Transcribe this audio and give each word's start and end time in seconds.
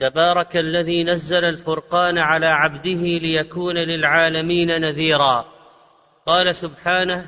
تبارك 0.00 0.56
الذي 0.56 1.04
نزل 1.04 1.44
الفرقان 1.44 2.18
على 2.18 2.46
عبده 2.46 3.18
ليكون 3.18 3.78
للعالمين 3.78 4.80
نذيرا. 4.80 5.44
قال 6.26 6.54
سبحانه 6.54 7.26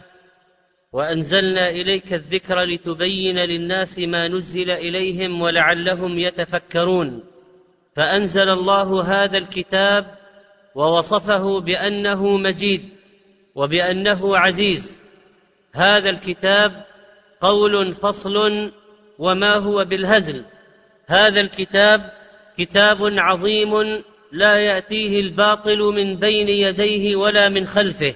وأنزلنا 0.93 1.71
إليك 1.71 2.13
الذكر 2.13 2.61
لتبين 2.65 3.39
للناس 3.39 3.99
ما 3.99 4.29
نزل 4.29 4.71
إليهم 4.71 5.41
ولعلهم 5.41 6.19
يتفكرون. 6.19 7.25
فأنزل 7.97 8.49
الله 8.49 9.03
هذا 9.03 9.39
الكتاب 9.39 10.07
ووصفه 10.75 11.61
بأنه 11.61 12.37
مجيد 12.37 12.89
وبأنه 13.55 14.37
عزيز. 14.37 15.03
هذا 15.75 16.11
الكتاب 16.11 16.85
قول 17.41 17.95
فصل 17.95 18.37
وما 19.19 19.57
هو 19.57 19.85
بالهزل. 19.85 20.45
هذا 21.09 21.41
الكتاب 21.41 22.22
كتاب 22.59 22.99
عظيم 23.03 24.03
لا 24.33 24.59
يأتيه 24.59 25.21
الباطل 25.21 25.79
من 25.79 26.17
بين 26.17 26.49
يديه 26.49 27.17
ولا 27.17 27.49
من 27.49 27.67
خلفه. 27.67 28.15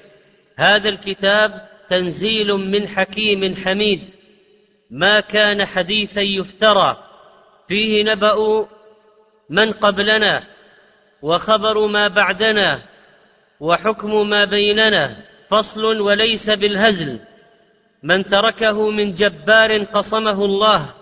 هذا 0.57 0.89
الكتاب 0.89 1.69
تنزيل 1.89 2.53
من 2.53 2.89
حكيم 2.89 3.55
حميد. 3.57 4.01
ما 4.91 5.21
كان 5.21 5.67
حديثا 5.67 6.21
يفترى. 6.21 6.97
فيه 7.69 8.05
نبأ 8.05 8.67
من 9.51 9.73
قبلنا 9.73 10.47
وخبر 11.23 11.87
ما 11.87 12.09
بعدنا 12.09 12.83
وحكم 13.61 14.29
ما 14.29 14.45
بيننا. 14.45 15.17
فصل 15.51 16.01
وليس 16.01 16.51
بالهزل. 16.51 17.21
من 18.03 18.25
تركه 18.25 18.91
من 18.91 19.13
جبار 19.13 19.85
قصمه 19.85 20.45
الله. 20.45 20.95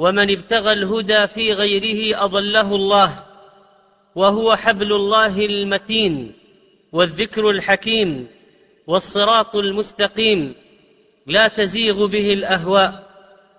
ومن 0.00 0.30
ابتغى 0.30 0.72
الهدى 0.72 1.26
في 1.26 1.52
غيره 1.52 2.24
أضله 2.24 2.74
الله 2.74 3.24
وهو 4.14 4.56
حبل 4.56 4.92
الله 4.92 5.46
المتين 5.46 6.32
والذكر 6.92 7.50
الحكيم 7.50 8.28
والصراط 8.86 9.56
المستقيم 9.56 10.54
لا 11.26 11.48
تزيغ 11.48 12.06
به 12.06 12.32
الأهواء 12.32 13.06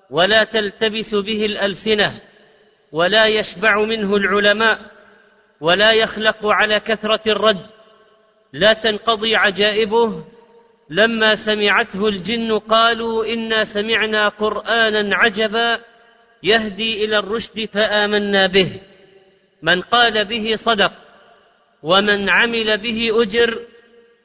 ولا 0.09 0.44
تلتبس 0.44 1.16
به 1.16 1.45
الألسنة 1.45 2.22
ولا 2.92 3.26
يشبع 3.28 3.86
منه 3.86 4.16
العلماء 4.16 4.80
ولا 5.59 5.92
يخلق 5.92 6.45
على 6.45 6.80
كثرة 6.80 7.22
الرد 7.28 7.66
لا 8.53 8.73
تنقضي 8.73 9.36
عجائبه 9.36 10.23
لما 10.89 11.36
سمعته 11.36 12.08
الجن 12.08 12.59
قالوا 12.59 13.26
إنا 13.26 13.64
سمعنا 13.64 14.28
قرآنا 14.28 15.16
عجبا 15.16 15.91
يهدي 16.44 17.06
إلى 17.06 17.20
الرشد 17.20 17.66
فآمنا 17.66 18.47
به. 18.47 18.81
من 19.61 19.81
قال 19.81 20.25
به 20.25 20.56
صدق 20.56 20.92
ومن 21.83 22.30
عمل 22.30 22.78
به 22.78 23.22
أجر 23.22 23.59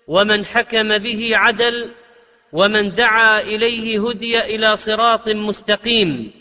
ومن 0.08 0.44
حكم 0.44 0.98
به 0.98 1.30
عدل 1.32 1.90
ومن 2.52 2.94
دعا 2.94 3.40
إليه 3.40 4.08
هدي 4.08 4.38
إلى 4.38 4.76
صراط 4.76 5.28
مستقيم. 5.28 6.32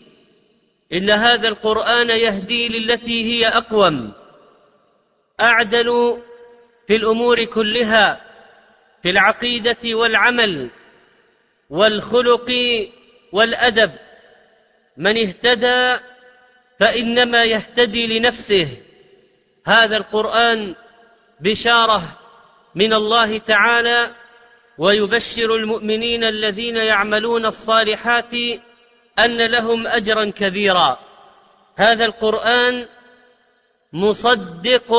إن 0.93 1.09
هذا 1.09 1.47
القرآن 1.47 2.09
يهدي 2.09 2.67
للتي 2.67 3.23
هي 3.23 3.47
أقوم. 3.47 4.13
أعدل 5.41 6.17
في 6.87 6.95
الأمور 6.95 7.43
كلها 7.45 8.21
في 9.03 9.09
العقيدة 9.09 9.77
والعمل 9.85 10.69
والخلق 11.69 12.51
والأدب. 13.31 13.91
من 14.97 15.27
اهتدى 15.27 15.99
فإنما 16.79 17.43
يهتدي 17.43 18.19
لنفسه. 18.19 18.67
هذا 19.67 19.97
القرآن 19.97 20.75
بشارة 21.41 22.17
من 22.75 22.93
الله 22.93 23.37
تعالى 23.37 24.15
ويبشر 24.77 25.55
المؤمنين 25.55 26.23
الذين 26.23 26.75
يعملون 26.75 27.45
الصالحات 27.45 28.33
أن 29.19 29.41
لهم 29.51 29.87
أجرا 29.87 30.29
كبيرا. 30.29 30.99
هذا 31.77 32.05
القرآن 32.05 32.85
مصدق 33.93 34.93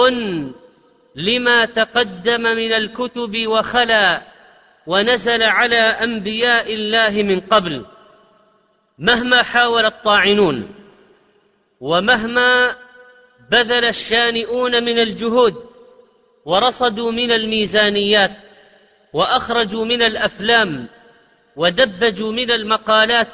لما 1.16 1.64
تقدم 1.64 2.42
من 2.42 2.72
الكتب 2.72 3.46
وخلا 3.46 4.22
ونزل 4.86 5.42
على 5.42 5.80
أنبياء 5.80 6.74
الله 6.74 7.22
من 7.22 7.40
قبل. 7.40 7.86
مهما 8.98 9.42
حاول 9.42 9.84
الطاعنون 9.86 10.74
ومهما 11.80 12.76
بذل 13.50 13.84
الشانئون 13.84 14.84
من 14.84 14.98
الجهود 14.98 15.54
ورصدوا 16.44 17.12
من 17.12 17.32
الميزانيات 17.32 18.36
وأخرجوا 19.12 19.84
من 19.84 20.02
الأفلام 20.02 20.88
ودبجوا 21.56 22.32
من 22.32 22.50
المقالات 22.50 23.28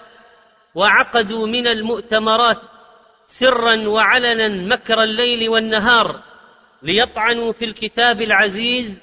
وعقدوا 0.74 1.46
من 1.46 1.66
المؤتمرات 1.66 2.60
سرا 3.26 3.88
وعلنا 3.88 4.48
مكر 4.48 5.02
الليل 5.02 5.48
والنهار 5.48 6.22
ليطعنوا 6.82 7.52
في 7.52 7.64
الكتاب 7.64 8.22
العزيز 8.22 8.98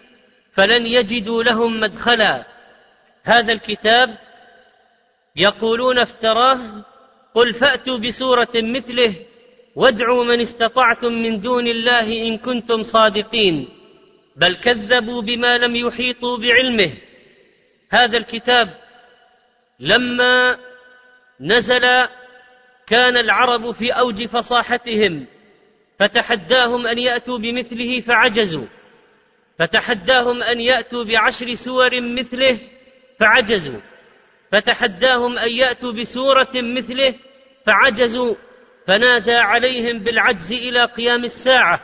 فلن 0.54 0.86
يجدوا 0.86 1.44
لهم 1.44 1.80
مدخلا. 1.80 2.46
هذا 3.24 3.54
الكتاب 3.54 4.18
يقولون 5.40 6.00
افتراه 6.00 6.86
قل 7.34 7.54
فأتوا 7.54 7.98
بسورة 7.98 8.54
مثله 8.56 9.16
وادعوا 9.76 10.24
من 10.24 10.40
استطعتم 10.42 11.14
من 11.14 11.40
دون 11.40 11.68
الله 11.68 12.28
إن 12.28 12.38
كنتم 12.38 12.82
صادقين 12.84 13.68
بل 14.36 14.56
كذبوا 14.56 15.22
بما 15.22 15.58
لم 15.58 15.76
يحيطوا 15.76 16.38
بعلمه. 16.38 16.94
هذا 17.90 18.18
الكتاب 18.18 18.68
لما 19.80 20.58
نزل 21.40 21.82
كان 22.88 23.18
العرب 23.18 23.72
في 23.72 23.92
أوج 23.92 24.26
فصاحتهم 24.28 25.26
فتحداهم 26.00 26.88
أن 26.88 26.98
يأتوا 26.98 27.38
بمثله 27.38 28.00
فعجزوا. 28.00 28.68
فتحداهم 29.60 30.44
أن 30.44 30.60
يأتوا 30.60 31.04
بعشر 31.04 31.54
سور 31.54 32.02
مثله 32.02 32.60
فعجزوا. 33.20 33.80
فتحداهم 34.52 35.38
أن 35.38 35.52
يأتوا 35.52 35.92
بسورة 35.92 36.52
مثله 36.56 37.16
فعجزوا 37.66 38.36
فنادى 38.88 39.36
عليهم 39.36 40.00
بالعجز 40.00 40.54
إلى 40.54 40.86
قيام 40.86 41.24
الساعة 41.24 41.82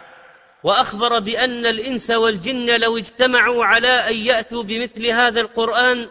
وأخبر 0.64 1.20
بأن 1.20 1.66
الإنس 1.66 2.12
والجن 2.12 2.80
لو 2.80 2.98
اجتمعوا 2.98 3.66
على 3.66 4.10
أن 4.10 4.16
يأتوا 4.16 4.64
بمثل 4.64 5.08
هذا 5.08 5.42
القرآن 5.42 6.10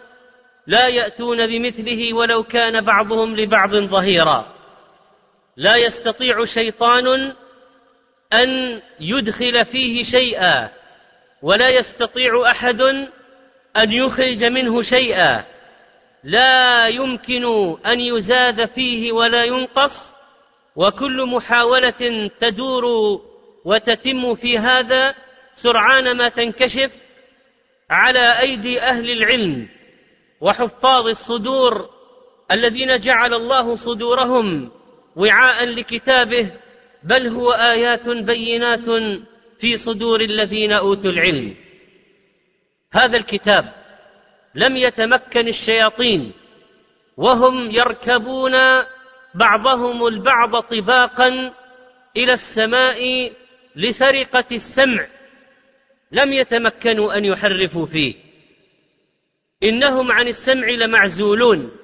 لا 0.67 0.89
يأتون 0.89 1.47
بمثله 1.47 2.15
ولو 2.15 2.43
كان 2.43 2.85
بعضهم 2.85 3.37
لبعض 3.37 3.75
ظهيرا. 3.75 4.55
لا 5.57 5.77
يستطيع 5.77 6.45
شيطان 6.45 7.33
أن 8.33 8.81
يدخل 9.01 9.65
فيه 9.65 10.03
شيئا 10.03 10.71
ولا 11.43 11.69
يستطيع 11.69 12.51
أحد 12.51 12.81
أن 13.77 13.93
يخرج 13.93 14.45
منه 14.45 14.83
شيئا. 14.83 15.54
لا 16.25 16.89
يمكن 16.89 17.45
أن 17.87 18.01
يزاد 18.01 18.65
فيه 18.65 19.13
ولا 19.13 19.45
ينقص 19.45 20.15
وكل 20.77 21.27
محاولة 21.27 22.31
تدور 22.41 22.85
وتتم 23.65 24.35
في 24.35 24.59
هذا 24.59 25.15
سرعان 25.55 26.17
ما 26.17 26.29
تنكشف 26.29 26.93
على 27.91 28.41
أيدي 28.41 28.81
أهل 28.81 29.11
العلم 29.11 29.69
وحفاظ 30.41 31.07
الصدور 31.07 31.91
الذين 32.53 32.99
جعل 32.99 33.35
الله 33.35 33.75
صدورهم 33.75 34.71
وعاء 35.17 35.65
لكتابه 35.65 36.53
بل 37.03 37.29
هو 37.29 37.51
آيات 37.53 38.09
بينات 38.09 38.87
في 39.59 39.77
صدور 39.77 40.21
الذين 40.21 40.73
أوتوا 40.73 41.11
العلم. 41.11 41.57
هذا 42.93 43.17
الكتاب 43.17 43.84
لم 44.55 44.77
يتمكن 44.77 45.49
الشياطين 45.49 46.33
وهم 47.17 47.71
يركبون 47.71 48.53
بعضهم 49.35 50.07
البعض 50.07 50.61
طباقا 50.61 51.53
إلى 52.17 52.33
السماء 52.33 53.33
لسرقة 53.77 54.45
السمع 54.53 55.07
لم 56.13 56.33
يتمكنوا 56.33 57.19
أن 57.19 57.25
يحرفوا 57.25 57.87
فيه. 57.87 58.15
إنهم 59.63 60.13
عن 60.13 60.29
السمع 60.29 60.69
لمعزولون 60.69 61.77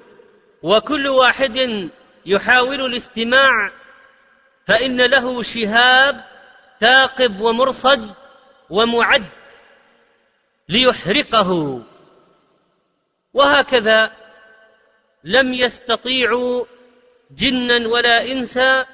وكل 0.63 1.07
واحد 1.07 1.89
يحاول 2.25 2.85
الاستماع 2.85 3.71
فإن 4.67 5.01
له 5.01 5.41
شهاب 5.41 6.23
ثاقب 6.79 7.41
ومرصد 7.41 8.15
ومعد 8.69 9.25
ليحرقه. 10.69 11.81
وهكذا 13.33 14.11
لم 15.23 15.53
يستطيعوا 15.53 16.65
جنا 17.37 17.87
ولا 17.87 18.31
إنسا 18.31 18.85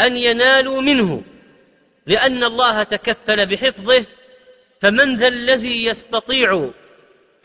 أن 0.00 0.16
ينالوا 0.16 0.80
منه 0.80 1.22
لأن 2.06 2.44
الله 2.44 2.82
تكفل 2.82 3.46
بحفظه 3.46 4.06
فمن 4.82 5.16
ذا 5.16 5.28
الذي 5.28 5.84
يستطيع 5.84 6.70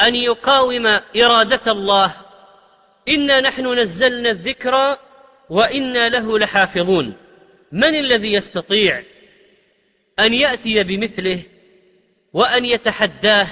أن 0.01 0.15
يقاوم 0.15 0.87
إرادة 1.17 1.71
الله 1.71 2.15
إنا 3.09 3.41
نحن 3.41 3.79
نزلنا 3.79 4.29
الذكر 4.29 4.97
وإنا 5.49 6.09
له 6.09 6.39
لحافظون. 6.39 7.17
من 7.71 7.95
الذي 7.95 8.33
يستطيع 8.33 9.03
أن 10.19 10.33
يأتي 10.33 10.83
بمثله 10.83 11.43
وأن 12.33 12.65
يتحداه 12.65 13.47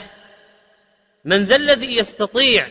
من 1.25 1.43
ذا 1.43 1.55
الذي 1.55 1.97
يستطيع 1.97 2.67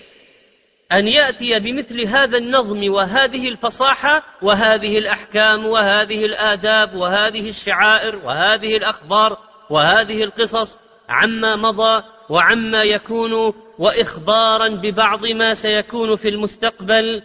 أن 0.93 1.09
يأتي 1.09 1.59
بمثل 1.59 2.07
هذا 2.07 2.39
النظم 2.39 2.93
وهذه 2.93 3.49
الفصاحة 3.49 4.23
وهذه 4.43 4.99
الأحكام 4.99 5.67
وهذه 5.67 6.25
الآداب 6.25 6.95
وهذه 6.95 7.49
الشعائر 7.49 8.17
وهذه 8.17 8.77
الأخبار 8.77 9.39
وهذه 9.71 10.25
القصص 10.25 10.79
عما 11.09 11.57
مضى 11.57 12.05
وعما 12.31 12.83
يكون 12.83 13.33
واخبارا 13.79 14.69
ببعض 14.69 15.27
ما 15.27 15.55
سيكون 15.55 16.17
في 16.17 16.29
المستقبل 16.29 17.23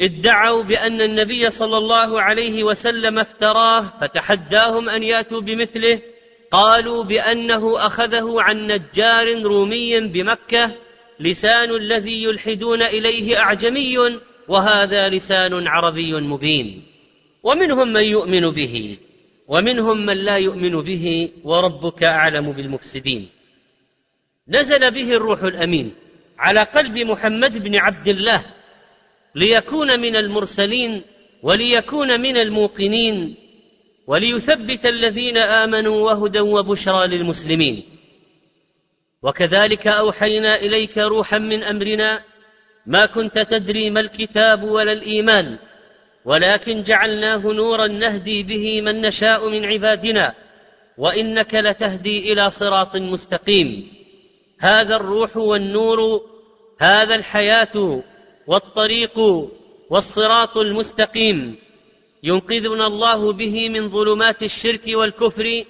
ادعوا 0.00 0.62
بأن 0.62 1.00
النبي 1.00 1.50
صلى 1.50 1.76
الله 1.76 2.22
عليه 2.22 2.64
وسلم 2.64 3.18
افتراه 3.18 3.80
فتحداهم 4.00 4.88
أن 4.88 5.02
يأتوا 5.02 5.40
بمثله 5.40 6.02
قالوا 6.50 7.04
بأنه 7.04 7.86
أخذه 7.86 8.42
عن 8.42 8.66
نجار 8.66 9.42
رومي 9.42 10.00
بمكة 10.00 10.76
لسان 11.20 11.70
الذي 11.70 12.22
يلحدون 12.22 12.82
إليه 12.82 13.38
أعجمي 13.38 13.96
وهذا 14.48 15.08
لسان 15.08 15.66
عربي 15.66 16.14
مبين. 16.14 16.82
ومنهم 17.42 17.92
من 17.92 18.04
يؤمن 18.04 18.50
به 18.50 18.98
ومنهم 19.48 20.06
من 20.06 20.16
لا 20.16 20.36
يؤمن 20.36 20.80
به 20.80 21.30
وربك 21.44 22.02
أعلم 22.02 22.52
بالمفسدين. 22.52 23.28
نزل 24.48 24.90
به 24.90 25.16
الروح 25.16 25.42
الأمين 25.42 25.94
على 26.38 26.62
قلب 26.62 26.98
محمد 26.98 27.58
بن 27.62 27.76
عبد 27.76 28.08
الله 28.08 28.44
ليكون 29.34 30.00
من 30.00 30.16
المرسلين 30.16 31.02
وليكون 31.42 32.20
من 32.20 32.36
الموقنين 32.36 33.36
وليثبت 34.06 34.86
الذين 34.86 35.38
آمنوا 35.38 36.10
وهدى 36.10 36.40
وبشرى 36.40 37.06
للمسلمين. 37.06 37.84
وكذلك 39.22 39.86
أوحينا 39.86 40.56
إليك 40.56 40.98
روحا 40.98 41.38
من 41.38 41.62
أمرنا 41.62 42.22
ما 42.86 43.06
كنت 43.06 43.38
تدري 43.38 43.90
ما 43.90 44.00
الكتاب 44.00 44.62
ولا 44.62 44.92
الإيمان 44.92 45.58
ولكن 46.24 46.82
جعلناه 46.82 47.38
نورا 47.38 47.86
نهدي 47.86 48.42
به 48.42 48.80
من 48.80 49.00
نشاء 49.00 49.48
من 49.48 49.64
عبادنا 49.64 50.34
وإنك 50.98 51.54
لتهدي 51.54 52.32
إلى 52.32 52.50
صراط 52.50 52.96
مستقيم. 52.96 53.92
هذا 54.60 54.96
الروح 54.96 55.36
والنور 55.36 56.20
هذا 56.80 57.14
الحياة 57.14 58.02
والطريق 58.46 59.18
والصراط 59.90 60.56
المستقيم. 60.56 61.56
ينقذنا 62.22 62.86
الله 62.86 63.32
به 63.32 63.68
من 63.68 63.88
ظلمات 63.88 64.42
الشرك 64.42 64.82
والكفر 64.94 65.64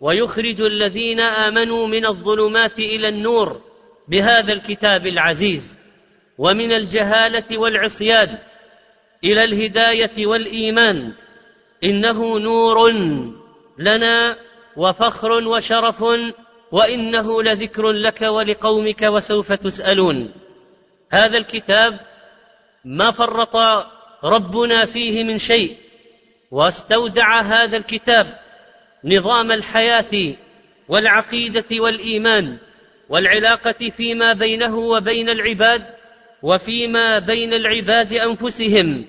ويخرج 0.00 0.60
الذين 0.62 1.20
آمنوا 1.20 1.86
من 1.86 2.06
الظلمات 2.06 2.78
إلى 2.78 3.08
النور 3.08 3.60
بهذا 4.08 4.52
الكتاب 4.52 5.06
العزيز 5.06 5.80
ومن 6.38 6.72
الجهالة 6.72 7.58
والعصيان 7.58 8.38
إلى 9.24 9.44
الهداية 9.44 10.26
والإيمان. 10.26 11.12
إنه 11.84 12.38
نور 12.38 12.90
لنا 13.78 14.36
وفخر 14.76 15.32
وشرف 15.32 16.04
وإنه 16.72 17.42
لذكر 17.42 17.88
لك 17.88 18.22
ولقومك 18.22 19.02
وسوف 19.02 19.52
تسألون. 19.52 20.32
هذا 21.12 21.38
الكتاب 21.38 22.00
ما 22.84 23.10
فرط 23.10 23.56
ربنا 24.24 24.86
فيه 24.86 25.24
من 25.24 25.38
شيء 25.38 25.76
واستودع 26.50 27.40
هذا 27.40 27.76
الكتاب 27.76 28.26
نظام 29.04 29.52
الحياة 29.52 30.36
والعقيدة 30.88 31.66
والإيمان 31.80 32.58
والعلاقة 33.08 33.90
فيما 33.96 34.32
بينه 34.32 34.78
وبين 34.78 35.28
العباد 35.28 35.86
وفيما 36.42 37.18
بين 37.18 37.54
العباد 37.54 38.12
أنفسهم. 38.12 39.06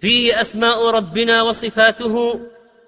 فيه 0.00 0.40
أسماء 0.40 0.90
ربنا 0.90 1.42
وصفاته 1.42 2.40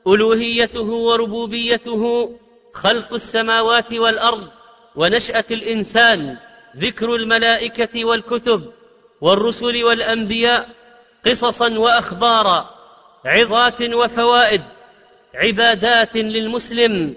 ألوهيته 0.07 0.91
وربوبيته 0.91 2.31
خلق 2.75 3.13
السماوات 3.13 3.95
والأرض 3.95 4.49
ونشأة 4.97 5.45
الإنسان 5.51 6.37
ذكر 6.77 7.15
الملائكة 7.15 8.05
والكتب 8.05 8.73
والرسل 9.21 9.85
والأنبياء 9.85 10.69
قصصا 11.27 11.79
وأخبارا 11.79 12.71
عظات 13.25 13.83
وفوائد 13.83 14.63
عبادات 15.35 16.17
للمسلم 16.17 17.17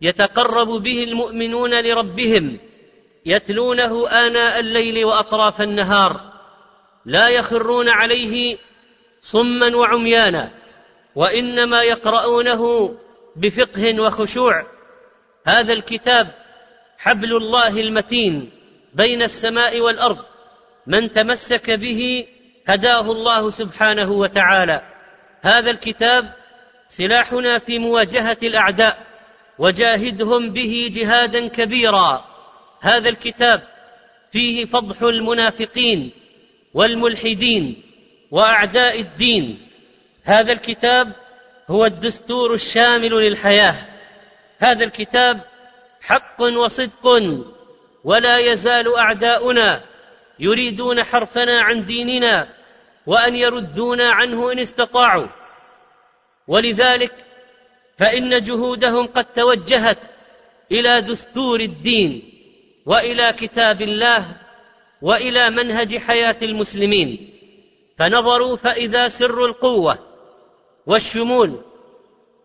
يتقرب 0.00 0.68
به 0.82 1.04
المؤمنون 1.04 1.80
لربهم 1.84 2.58
يتلونه 3.26 4.08
آناء 4.08 4.60
الليل 4.60 5.04
وأطراف 5.04 5.62
النهار 5.62 6.20
لا 7.06 7.28
يخرون 7.28 7.88
عليه 7.88 8.58
صما 9.20 9.76
وعميانا 9.76 10.50
وإنما 11.14 11.82
يقرؤونه 11.82 12.94
بفقه 13.36 14.00
وخشوع. 14.00 14.66
هذا 15.46 15.72
الكتاب 15.72 16.34
حبل 16.98 17.36
الله 17.36 17.80
المتين 17.80 18.50
بين 18.94 19.22
السماء 19.22 19.80
والأرض 19.80 20.18
من 20.86 21.10
تمسك 21.10 21.70
به 21.70 22.26
هداه 22.68 23.12
الله 23.12 23.50
سبحانه 23.50 24.12
وتعالى. 24.12 24.82
هذا 25.42 25.70
الكتاب 25.70 26.32
سلاحنا 26.88 27.58
في 27.58 27.78
مواجهة 27.78 28.36
الأعداء 28.42 28.98
وجاهدهم 29.58 30.52
به 30.52 30.90
جهادا 30.92 31.48
كبيرا. 31.48 32.24
هذا 32.80 33.08
الكتاب 33.08 33.62
فيه 34.32 34.64
فضح 34.64 35.02
المنافقين 35.02 36.12
والملحدين 36.74 37.82
وأعداء 38.30 39.00
الدين. 39.00 39.68
هذا 40.24 40.52
الكتاب 40.52 41.12
هو 41.70 41.86
الدستور 41.86 42.54
الشامل 42.54 43.10
للحياة. 43.10 43.86
هذا 44.58 44.84
الكتاب 44.84 45.40
حق 46.02 46.42
وصدق 46.42 47.06
ولا 48.04 48.38
يزال 48.38 48.96
أعداؤنا 48.96 49.80
يريدون 50.38 51.04
حرفنا 51.04 51.62
عن 51.62 51.86
ديننا. 51.86 52.57
وأن 53.08 53.36
يردونا 53.36 54.14
عنه 54.14 54.52
إن 54.52 54.58
استطاعوا. 54.58 55.28
ولذلك 56.48 57.12
فإن 57.98 58.40
جهودهم 58.40 59.06
قد 59.06 59.24
توجهت 59.24 59.98
إلى 60.72 61.00
دستور 61.00 61.60
الدين 61.60 62.22
وإلى 62.86 63.32
كتاب 63.32 63.82
الله 63.82 64.36
وإلى 65.02 65.50
منهج 65.50 65.96
حياة 65.96 66.36
المسلمين. 66.42 67.30
فنظروا 67.98 68.56
فإذا 68.56 69.06
سر 69.06 69.46
القوة 69.46 69.98
والشمول 70.86 71.64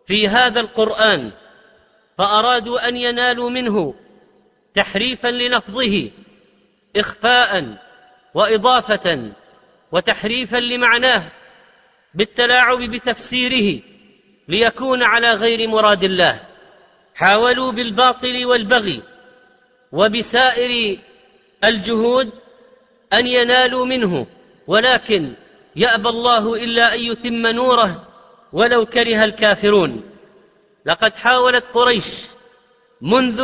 في 0.07 0.27
هذا 0.27 0.59
القرآن 0.59 1.31
فأرادوا 2.17 2.87
أن 2.87 2.97
ينالوا 2.97 3.49
منه 3.49 3.93
تحريفا 4.73 5.27
للفظه 5.27 6.11
اخفاء 6.95 7.77
وإضافة 8.33 9.33
وتحريفا 9.93 10.57
لمعناه 10.57 11.31
بالتلاعب 12.13 12.77
بتفسيره 12.77 13.81
ليكون 14.47 15.03
على 15.03 15.31
غير 15.31 15.67
مراد 15.67 16.03
الله. 16.03 16.39
حاولوا 17.15 17.71
بالباطل 17.71 18.45
والبغي 18.45 19.03
وبسائر 19.91 20.99
الجهود 21.63 22.31
أن 23.13 23.27
ينالوا 23.27 23.85
منه 23.85 24.27
ولكن 24.67 25.33
يأبى 25.75 26.09
الله 26.09 26.53
إلا 26.55 26.95
أن 26.95 26.99
يتم 26.99 27.47
نوره 27.47 28.07
ولو 28.53 28.85
كره 28.85 29.23
الكافرون. 29.23 30.03
لقد 30.85 31.15
حاولت 31.15 31.65
قريش 31.65 32.27
منذ 33.01 33.41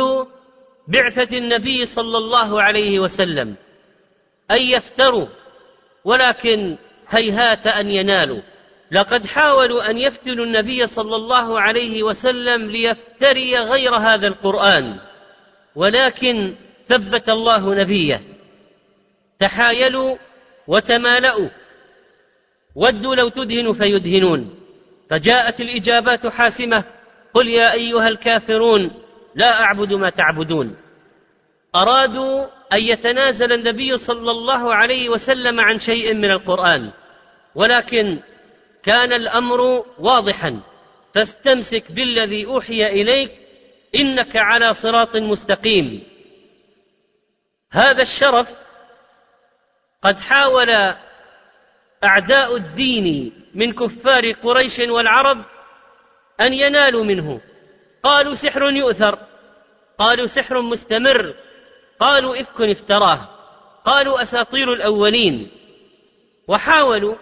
بعثة 0.88 1.38
النبي 1.38 1.84
صلى 1.84 2.18
الله 2.18 2.62
عليه 2.62 3.00
وسلم 3.00 3.56
أن 4.50 4.60
يفتروا 4.60 5.26
ولكن 6.04 6.76
هيهات 7.08 7.66
أن 7.66 7.88
ينالوا. 7.88 8.40
لقد 8.92 9.26
حاولوا 9.26 9.90
أن 9.90 9.98
يفتنوا 9.98 10.44
النبي 10.44 10.86
صلى 10.86 11.16
الله 11.16 11.60
عليه 11.60 12.02
وسلم 12.02 12.70
ليفتري 12.70 13.58
غير 13.58 13.96
هذا 13.96 14.26
القرآن 14.26 14.98
ولكن 15.76 16.54
ثبت 16.86 17.28
الله 17.28 17.74
نبيه. 17.74 18.20
تحايلوا 19.38 20.16
وتمالأوا 20.66 21.48
ودوا 22.74 23.14
لو 23.14 23.28
تدهن 23.28 23.72
فيدهنون. 23.72 24.54
فجاءت 25.10 25.60
الإجابات 25.60 26.26
حاسمة. 26.26 26.84
قل 27.34 27.48
يا 27.48 27.72
أيها 27.72 28.08
الكافرون 28.08 28.90
لا 29.34 29.60
أعبد 29.60 29.92
ما 29.92 30.10
تعبدون. 30.10 30.76
أرادوا 31.74 32.46
أن 32.72 32.82
يتنازل 32.82 33.52
النبي 33.52 33.96
صلى 33.96 34.30
الله 34.30 34.74
عليه 34.74 35.08
وسلم 35.08 35.60
عن 35.60 35.78
شيء 35.78 36.14
من 36.14 36.30
القرآن. 36.32 36.92
ولكن 37.54 38.20
كان 38.82 39.12
الأمر 39.12 39.84
واضحا. 39.98 40.60
فاستمسك 41.14 41.92
بالذي 41.92 42.46
أوحي 42.46 42.86
إليك 42.86 43.32
إنك 43.94 44.36
على 44.36 44.72
صراط 44.72 45.16
مستقيم. 45.16 46.02
هذا 47.72 48.02
الشرف 48.02 48.48
قد 50.02 50.20
حاول 50.20 50.70
أعداء 52.04 52.56
الدين 52.56 53.32
من 53.54 53.72
كفار 53.72 54.32
قريش 54.32 54.78
والعرب 54.78 55.44
أن 56.40 56.52
ينالوا 56.52 57.04
منه. 57.04 57.40
قالوا 58.02 58.34
سحر 58.34 58.70
يؤثر 58.70 59.18
قالوا 59.98 60.26
سحر 60.26 60.62
مستمر 60.62 61.34
قالوا 62.00 62.40
إفك 62.40 62.60
افتراه. 62.60 63.28
قالوا 63.84 64.22
أساطير 64.22 64.72
الأولين. 64.72 65.50
وحاولوا 66.48 67.14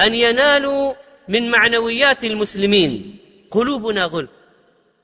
أن 0.00 0.14
ينالوا 0.14 0.94
من 1.28 1.50
معنويات 1.50 2.24
المسلمين. 2.24 3.18
قلوبنا 3.50 4.04
غلف. 4.04 4.30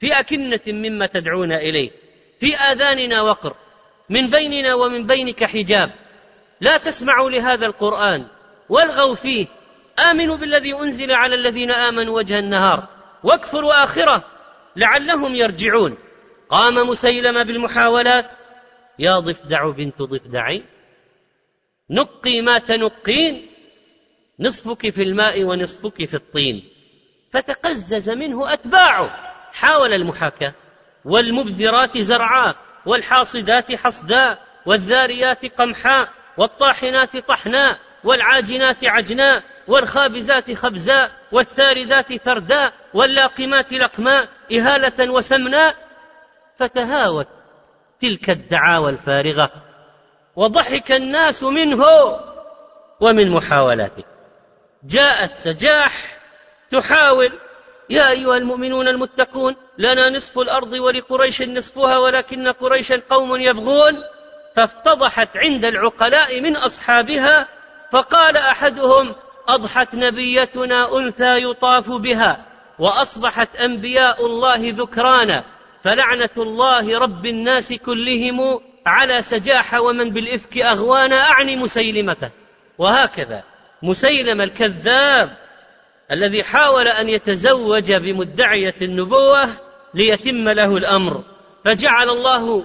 في 0.01 0.13
أكنة 0.13 0.61
مما 0.67 1.07
تدعون 1.07 1.53
إليه. 1.53 1.91
في 2.41 2.57
آذاننا 2.57 3.23
وقر. 3.23 3.55
من 4.11 4.31
بيننا 4.31 4.75
ومن 4.75 5.07
بينك 5.07 5.45
حجاب. 5.45 5.91
لا 6.61 6.77
تسمعوا 6.77 7.31
لهذا 7.31 7.67
القرآن. 7.67 8.27
والغوا 8.69 9.15
فيه. 9.15 9.47
آمنوا 10.11 10.37
بالذي 10.37 10.75
أنزل 10.75 11.13
على 11.13 11.35
الذين 11.35 11.71
آمنوا 11.71 12.17
وجه 12.17 12.39
النهار. 12.39 12.89
واكفروا 13.23 13.83
آخرة. 13.83 14.25
لعلهم 14.77 15.35
يرجعون. 15.35 15.97
قام 16.49 16.89
مسيلمة 16.89 17.43
بالمحاولات. 17.43 18.31
يا 18.99 19.19
ضفدع 19.19 19.71
بنت 19.71 20.03
ضفدعين 20.03 20.65
نقي 21.91 22.41
ما 22.41 22.59
تنقين 22.59 23.47
نصفك 24.41 24.91
في 24.91 25.03
الماء 25.03 25.45
ونصفك 25.45 26.05
في 26.05 26.15
الطين. 26.15 26.65
فتقزز 27.33 28.11
منه 28.11 28.53
أتباعه. 28.53 29.11
حاول 29.53 29.93
المحاكاة. 29.93 30.55
والمبذرات 31.05 31.99
زرعاء 31.99 32.57
والحاصدات 32.87 33.73
حصدا 33.73 34.39
والذاريات 34.67 35.47
قمحاء 35.47 36.09
والطاحنات 36.39 37.17
طحنا 37.17 37.79
والعاجنات 38.05 38.85
عجنا 38.85 39.43
والخابزات 39.69 40.53
خبزا 40.53 41.11
والثاردات 41.33 42.17
ثردا 42.17 42.73
واللاقمات 42.95 43.73
لقما 43.73 44.29
إهالة 44.53 45.13
وسمنا 45.13 45.75
فتهاوت 46.59 47.29
تلك 48.01 48.31
الدعاوى 48.31 48.91
الفارغة 48.91 49.51
وضحك 50.37 50.93
الناس 50.93 51.45
منه 51.45 51.85
ومن 53.01 53.31
محاولاته 53.31 54.05
جاءت 54.85 55.37
سجاح 55.37 56.19
تحاول 56.71 57.33
يا 57.91 58.11
أيها 58.11 58.37
المؤمنون 58.37 58.89
المتقون 58.89 59.57
لنا 59.79 60.11
نصف 60.11 60.39
الأرض 60.39 60.73
ولقريش 60.73 61.43
نصفها 61.43 61.99
ولكن 61.99 62.49
قريشا 62.49 63.03
قوم 63.11 63.37
يبغون. 63.41 63.95
فافتضحت 64.57 65.29
عند 65.37 65.65
العقلاء 65.65 66.41
من 66.41 66.57
أصحابها 66.57 67.49
فقال 67.93 68.37
أحدهم 68.37 69.15
أضحت 69.49 69.95
نبيتنا 69.95 70.99
أنثى 70.99 71.51
يطاف 71.51 71.91
بها 71.91 72.47
وأصبحت 72.79 73.57
أنبياء 73.57 74.27
الله 74.27 74.61
ذكرانا. 74.83 75.45
فلعنة 75.85 76.31
الله 76.39 76.99
رب 76.99 77.27
الناس 77.27 77.73
كلهم 77.73 78.61
على 78.87 79.21
سجاح 79.21 79.75
ومن 79.75 80.11
بالإفك 80.11 80.59
أغوانا 80.59 81.17
أعني 81.17 81.57
مسيلمة 81.57 82.31
وهكذا 82.79 83.43
مسيلم 83.83 84.41
الكذاب 84.41 85.37
الذي 86.13 86.43
حاول 86.43 86.89
أن 86.89 87.09
يتزوج 87.09 87.93
بمدعية 87.93 88.75
النبوة 88.83 89.49
ليتم 89.95 90.49
له 90.49 90.77
الأمر 90.77 91.25
فجعل 91.65 92.11
الله 92.11 92.65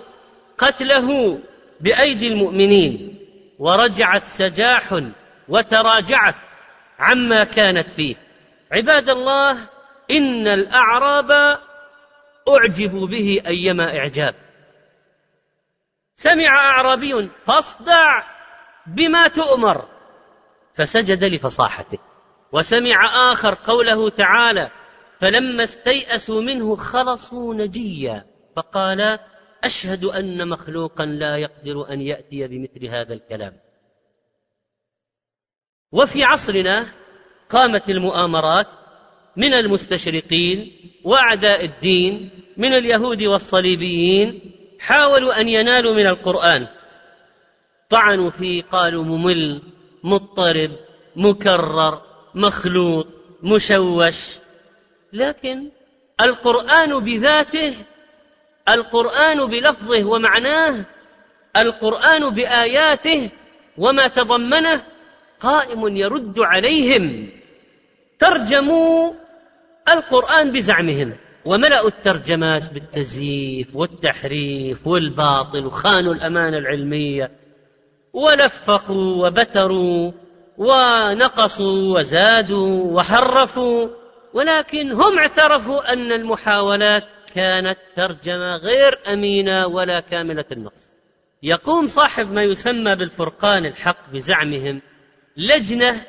قتله 0.57 1.39
بأيدي 1.81 2.27
المؤمنين 2.27 3.15
ورجعت 3.59 4.27
سجاح 4.27 5.01
وتراجعت 5.49 6.35
عما 6.99 7.43
كانت 7.43 7.89
فيه. 7.89 8.15
عباد 8.71 9.09
الله 9.09 9.51
إن 10.11 10.47
الأعراب 10.47 11.59
أعجبوا 12.58 13.08
به 13.08 13.41
أيما 13.48 13.98
إعجاب. 13.98 14.36
سمع 16.15 16.56
أعرابي 16.56 17.29
فاصدع 17.46 18.24
بما 18.88 19.27
تؤمر 19.27 19.88
فسجد 20.75 21.24
لفصاحته. 21.24 22.00
وسمع 22.51 23.32
آخر 23.32 23.53
قوله 23.53 24.10
تعالى 24.10 24.72
فلما 25.20 25.63
استيأسوا 25.63 26.41
منه 26.41 26.75
خلصوا 26.75 27.56
نجيا. 27.56 28.25
فقال 28.56 29.20
أشهد 29.63 30.06
أن 30.06 30.48
مخلوقا 30.48 31.06
لا 31.06 31.38
يقدر 31.38 31.89
أن 31.94 32.01
يأتي 32.01 32.48
بمثل 32.48 32.86
هذا 32.86 33.13
الكلام. 33.13 33.53
وفي 35.91 36.24
عصرنا 36.24 36.86
قامت 37.50 37.89
المؤامرات 37.89 38.68
من 39.39 39.53
المستشرقين 39.53 40.72
وأعداء 41.03 41.65
الدين 41.65 42.29
من 42.58 42.74
اليهود 42.74 43.24
والصليبيين 43.24 44.41
حاولوا 44.79 45.41
أن 45.41 45.48
ينالوا 45.48 45.93
من 45.96 46.08
القرآن. 46.08 46.67
طعنوا 47.89 48.29
فيه 48.29 48.63
قالوا 48.63 49.03
ممل 49.03 49.62
مضطرب 50.03 50.72
مكرر 51.15 52.01
مخلوط 52.36 53.08
مشوش. 53.43 54.38
لكن 55.13 55.69
القرآن 56.22 57.00
بذاته 57.00 57.75
القرآن 58.69 59.46
بلفظه 59.46 60.03
ومعناه 60.05 60.86
القرآن 61.58 62.29
بآياته 62.29 63.31
وما 63.77 64.08
تضمنه 64.08 64.84
قائم 65.39 65.98
يرد 65.98 66.39
عليهم. 66.39 67.29
ترجموا 68.19 69.13
القرآن 69.93 70.51
بزعمهم. 70.51 71.13
وملأوا 71.46 71.88
الترجمات 71.88 72.74
بالتزييف 72.74 73.75
والتحريف 73.75 74.88
والباطل 74.88 75.65
وخانوا 75.65 76.13
الأمانة 76.13 76.58
العلمية 76.58 77.31
ولفقوا 78.13 79.27
وبتروا 79.27 80.12
ونقصوا 80.58 81.98
وزادوا 81.98 82.91
وحرفوا 82.91 83.88
ولكن 84.34 84.91
هم 84.91 85.19
اعترفوا 85.19 85.93
أن 85.93 86.12
المحاولات 86.12 87.03
كانت 87.36 87.77
ترجمة 87.96 88.55
غير 88.55 89.00
أمينة 89.13 89.67
ولا 89.67 90.00
كاملة 90.00 90.46
النص. 90.51 90.93
يقوم 91.43 91.86
صاحب 91.86 92.31
ما 92.31 92.43
يسمى 92.43 92.96
بالفرقان 92.96 93.65
الحق 93.65 94.12
بزعمهم 94.13 94.81
لجنة 95.38 96.01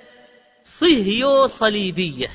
صهيو 0.62 1.46
صليبية 1.46 2.28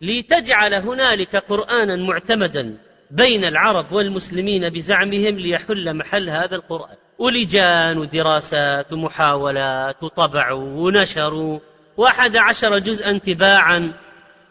لتجعل 0.00 0.74
هنالك 0.74 1.36
قرآنا 1.36 1.96
معتمدا 1.96 2.78
بين 3.10 3.44
العرب 3.44 3.92
والمسلمين 3.92 4.68
بزعمهم 4.68 5.38
ليحل 5.38 5.96
محل 5.96 6.30
هذا 6.30 6.56
القرآن. 6.56 6.96
ولجان 7.18 7.98
ودراسات 7.98 8.92
ومحاولات 8.92 10.02
وطبعوا 10.02 10.64
ونشروا 10.64 11.58
وأحد 11.96 12.36
عشر 12.36 12.78
جزءا 12.78 13.18
تباعا 13.18 13.92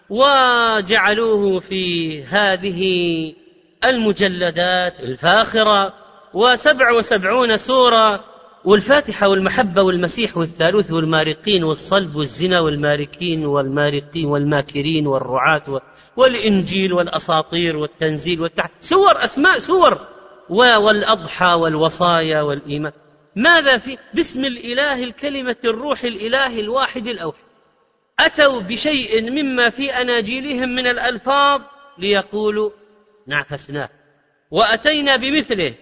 وجعلوه 0.10 1.60
في 1.60 2.24
هذه 2.24 2.82
المجلدات 3.86 5.00
الفاخرة 5.00 5.94
وسبع 6.34 6.92
وسبعون 6.92 7.58
سورة 7.58 8.24
والفاتحة 8.70 9.28
والمحبة 9.28 9.82
والمسيح 9.82 10.38
والثالوث 10.38 10.92
والمارقين 10.92 11.64
والصلب 11.64 12.16
والزنا 12.16 12.60
والماركين 12.60 13.46
والمارقين 13.46 14.26
والماكرين 14.26 15.08
والرعاة 15.08 15.82
والإنجيل 16.18 16.94
والأساطير 16.94 17.76
والتنزيل 17.76 18.42
والتح... 18.42 18.70
سور 18.80 19.24
أسماء 19.24 19.58
سور 19.58 20.08
والأضحى 20.50 21.54
والوصايا 21.54 22.42
والإيمان. 22.42 22.92
ماذا 23.36 23.78
في؟ 23.78 23.98
باسم 24.14 24.46
الإله 24.46 25.04
الكلمة 25.04 25.58
الروح 25.66 26.04
الإله 26.04 26.60
الواحد 26.60 27.08
الأوحد. 27.08 27.44
أتوا 28.20 28.62
بشيء 28.62 29.32
مما 29.32 29.70
في 29.70 29.90
أناجيلهم 29.90 30.70
من 30.70 30.88
الألفاظ 30.88 31.62
ليقولوا 31.98 32.72
نعفسناه. 33.28 33.90
وأتينا 34.52 35.16
بمثله. 35.16 35.76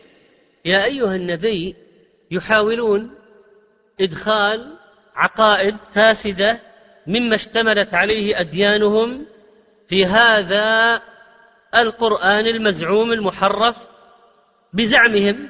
يا 0.66 0.86
أيها 0.86 1.16
النبي 1.16 1.87
يحاولون 2.32 3.12
إدخال 4.02 4.78
عقائد 5.16 5.76
فاسدة 5.94 6.60
مما 7.08 7.36
اشتملت 7.36 7.94
عليه 7.94 8.40
أديانهم 8.40 9.26
في 9.88 10.06
هذا 10.06 11.02
القرآن 11.76 12.48
المزعوم 12.48 13.12
المحرف 13.12 13.88
بزعمهم 14.74 15.50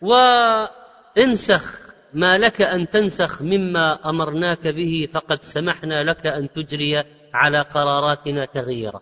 وانسخ 0.00 1.90
ما 2.14 2.38
لك 2.38 2.62
أن 2.62 2.90
تنسخ 2.90 3.42
مما 3.42 4.10
أمرناك 4.10 4.68
به 4.68 5.08
فقد 5.14 5.42
سمحنا 5.42 6.04
لك 6.04 6.26
أن 6.26 6.50
تجري 6.52 7.04
على 7.34 7.60
قراراتنا 7.60 8.44
تغييرا. 8.44 9.00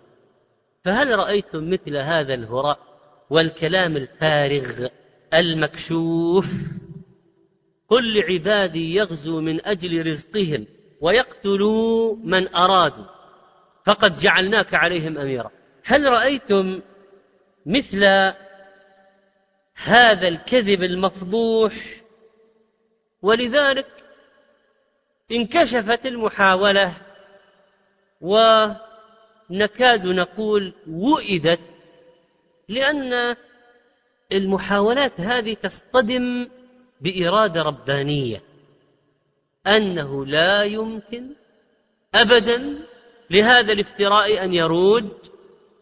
فهل 0.85 1.19
رأيتم 1.19 1.71
مثل 1.71 1.97
هذا 1.97 2.35
الهراء 2.35 2.79
والكلام 3.31 3.97
الفارغ 3.97 4.89
المكشوف 5.35 6.47
قل 7.89 8.19
لعبادي 8.19 8.95
يغزوا 8.95 9.41
من 9.41 9.67
أجل 9.67 10.07
رزقهم 10.07 10.67
ويقتلوا 11.01 12.17
من 12.17 12.55
أرادوا. 12.55 13.05
فقد 13.87 14.17
جعلناك 14.17 14.75
عليهم 14.75 15.19
أميرا. 15.19 15.51
هل 15.85 16.05
رأيتم 16.05 16.81
مثل 17.67 18.05
هذا 19.75 20.29
الكذب 20.29 20.83
المفضوح؟ 20.83 21.73
ولذلك 23.23 23.87
انكشفت 25.33 26.07
المحاولة 26.07 26.95
ونكاد 28.21 30.07
نقول 30.07 30.75
وئدت 30.89 31.61
لأن 32.69 33.37
المحاولات 34.33 35.21
هذه 35.21 35.55
تصطدم 35.55 36.49
بإرادة 37.01 37.63
ربانية 37.63 38.43
أنه 39.67 40.27
لا 40.27 40.63
يمكن 40.63 41.35
أبدا 42.15 42.79
لهذا 43.31 43.73
الافتراء 43.73 44.45
أن 44.45 44.55
يروج 44.55 45.05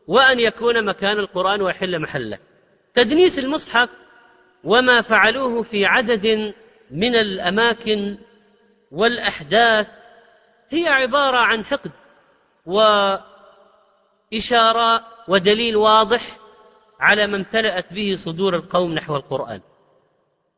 وأن 0.06 0.40
يكون 0.40 0.84
مكان 0.84 1.18
القرآن 1.18 1.62
ويحل 1.62 2.00
محله. 2.00 2.38
تدنيس 2.94 3.38
المصحف 3.38 3.88
وما 4.64 5.02
فعلوه 5.02 5.62
في 5.62 5.86
عدد 5.86 6.54
من 6.90 7.16
الأماكن 7.16 8.18
والأحداث 8.92 9.86
هي 10.70 10.88
عبارة 10.88 11.36
عن 11.36 11.64
حقد 11.64 11.90
وإشارة 14.32 15.04
ودليل 15.28 15.76
واضح 15.76 16.38
على 17.00 17.26
ما 17.26 17.36
امتلأت 17.36 17.92
به 17.92 18.14
صدور 18.14 18.56
القوم 18.56 18.92
نحو 18.94 19.16
القرآن. 19.16 19.60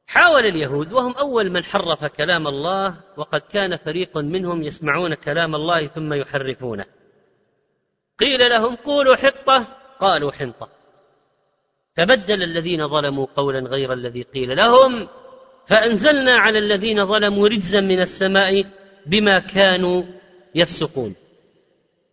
حاول 0.09 0.47
اليهود 0.47 0.93
وهم 0.93 1.13
أول 1.13 1.51
من 1.51 1.65
حرف 1.65 2.05
كلام 2.05 2.47
الله 2.47 3.01
وقد 3.17 3.41
كان 3.41 3.77
فريق 3.77 4.19
منهم 4.19 4.63
يسمعون 4.63 5.15
كلام 5.15 5.55
الله 5.55 5.87
ثم 5.87 6.13
يحرفونه. 6.13 6.85
قيل 8.19 8.51
لهم 8.51 8.77
قولوا 8.77 9.17
حطة 9.17 9.67
قالوا 10.01 10.33
حنطة. 10.33 10.69
فبدل 11.97 12.43
الذين 12.43 12.89
ظلموا 12.89 13.27
قولا 13.37 13.59
غير 13.59 13.93
الذي 13.93 14.23
قيل 14.23 14.57
لهم 14.57 15.09
فأنزلنا 15.67 16.33
على 16.33 16.59
الذين 16.59 17.07
ظلموا 17.07 17.49
رجزا 17.49 17.81
من 17.81 18.01
السماء 18.01 18.65
بما 19.07 19.39
كانوا 19.39 20.03
يفسقون. 20.55 21.17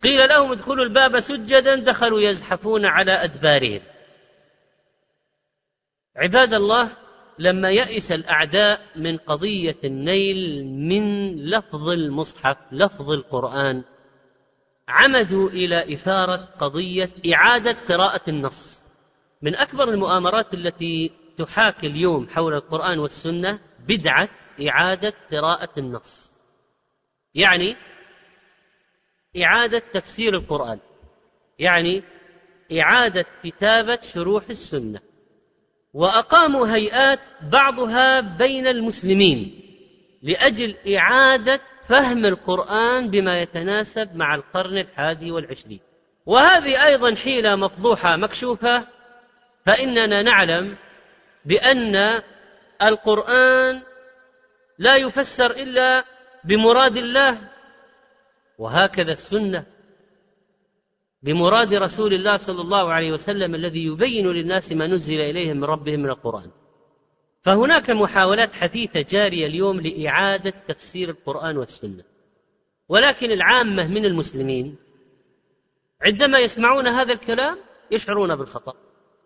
قيل 0.02 0.28
لهم 0.28 0.52
ادخلوا 0.52 0.84
الباب 0.84 1.18
سجدا 1.18 1.74
دخلوا 1.74 2.20
يزحفون 2.20 2.86
على 2.86 3.12
أدبارهم. 3.12 3.80
عباد 6.16 6.54
الله 6.54 7.05
لما 7.38 7.70
يئس 7.70 8.12
الأعداء 8.12 8.80
من 8.96 9.16
قضية 9.16 9.76
النيل 9.84 10.66
من 10.66 11.34
لفظ 11.44 11.88
المصحف 11.88 12.56
لفظ 12.72 13.10
القرآن 13.10 13.84
عمدوا 14.88 15.48
إلى 15.48 15.94
إثارة 15.94 16.36
قضية 16.36 17.10
إعادة 17.34 17.76
قراءة 17.88 18.30
النص. 18.30 18.86
من 19.42 19.54
أكبر 19.54 19.88
المؤامرات 19.88 20.54
التي 20.54 21.12
تحاكي 21.38 21.86
اليوم 21.86 22.28
حول 22.28 22.54
القرآن 22.54 22.98
والسنة 22.98 23.60
بدعة 23.88 24.28
إعادة 24.68 25.12
قراءة 25.32 25.70
النص. 25.78 26.32
يعني 27.34 27.76
إعادة 29.42 29.82
تفسير 29.92 30.34
القرآن 30.34 30.78
يعني 31.58 32.02
إعادة 32.72 33.24
كتابة 33.44 34.00
شروح 34.00 34.48
السنة. 34.48 35.00
وأقاموا 35.96 36.66
هيئات 36.66 37.20
بعضها 37.52 38.20
بين 38.20 38.66
المسلمين 38.66 39.60
لأجل 40.22 40.76
إعادة 40.96 41.60
فهم 41.88 42.24
القرآن 42.26 43.10
بما 43.10 43.40
يتناسب 43.40 44.16
مع 44.16 44.34
القرن 44.34 44.78
الحادي 44.78 45.30
والعشرين. 45.30 45.80
وهذه 46.26 46.84
أيضا 46.86 47.14
حيلة 47.14 47.56
مفضوحة 47.56 48.16
مكشوفة 48.16 48.86
فإننا 49.66 50.22
نعلم 50.22 50.76
بأن 51.44 52.22
القرآن 52.82 53.82
لا 54.78 54.96
يفسر 54.96 55.50
إلا 55.50 56.04
بمراد 56.44 56.96
الله 56.96 57.38
وهكذا 58.58 59.12
السنة 59.12 59.66
بمراد 61.26 61.74
رسول 61.74 62.14
الله 62.14 62.36
صلى 62.36 62.60
الله 62.60 62.92
عليه 62.92 63.12
وسلم 63.12 63.54
الذي 63.54 63.84
يبين 63.84 64.26
للناس 64.26 64.72
ما 64.72 64.86
نزل 64.86 65.20
إليهم 65.20 65.56
من 65.56 65.64
ربهم 65.64 66.00
من 66.00 66.08
القرآن. 66.10 66.50
فهناك 67.42 67.90
محاولات 67.90 68.54
حثيثة 68.54 69.00
جارية 69.00 69.46
اليوم 69.46 69.80
لإعادة 69.80 70.52
تفسير 70.68 71.10
القرآن 71.10 71.56
والسنة. 71.56 72.04
ولكن 72.88 73.30
العامة 73.30 73.88
من 73.88 74.04
المسلمين 74.04 74.76
عندما 76.02 76.38
يسمعون 76.38 76.86
هذا 76.86 77.12
الكلام 77.12 77.58
يشعرون 77.90 78.36
بالخطأ. 78.36 78.74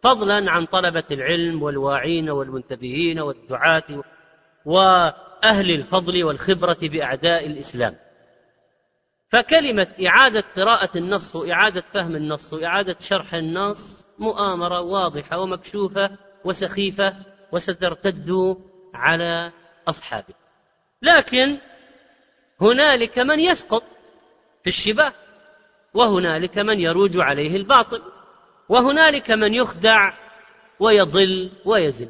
فضلا 0.02 0.50
عن 0.50 0.66
طلبة 0.66 1.04
العلم 1.10 1.62
والواعين 1.62 2.30
والمنتبهين 2.30 3.20
والدعاة 3.20 4.02
وأهل 4.64 5.70
الفضل 5.70 6.24
والخبرة 6.24 6.78
بأعداء 6.82 7.46
الإسلام. 7.46 7.94
فكلمة 9.32 9.86
إعادة 10.06 10.44
قراءة 10.56 10.98
النص 10.98 11.36
وإعادة 11.36 11.84
فهم 11.94 12.16
النص 12.16 12.52
وإعادة 12.52 12.96
شرح 13.00 13.34
النص 13.34 14.08
مؤامرة 14.18 14.80
واضحة 14.80 15.38
ومكشوفة 15.38 16.10
وسخيفة 16.44 17.16
وسترتد 17.52 18.56
على 18.94 19.52
أصحابه. 19.88 20.34
لكن 21.02 21.58
هنالك 22.60 23.18
من 23.18 23.40
يسقط 23.40 23.82
في 24.62 24.66
الشباه 24.66 25.12
وهنالك 25.94 26.58
من 26.58 26.80
يروج 26.80 27.20
عليه 27.20 27.56
الباطل 27.56 28.02
وهنالك 28.68 29.30
من 29.30 29.54
يخدع 29.54 30.12
ويضل 30.80 31.50
ويزل. 31.64 32.08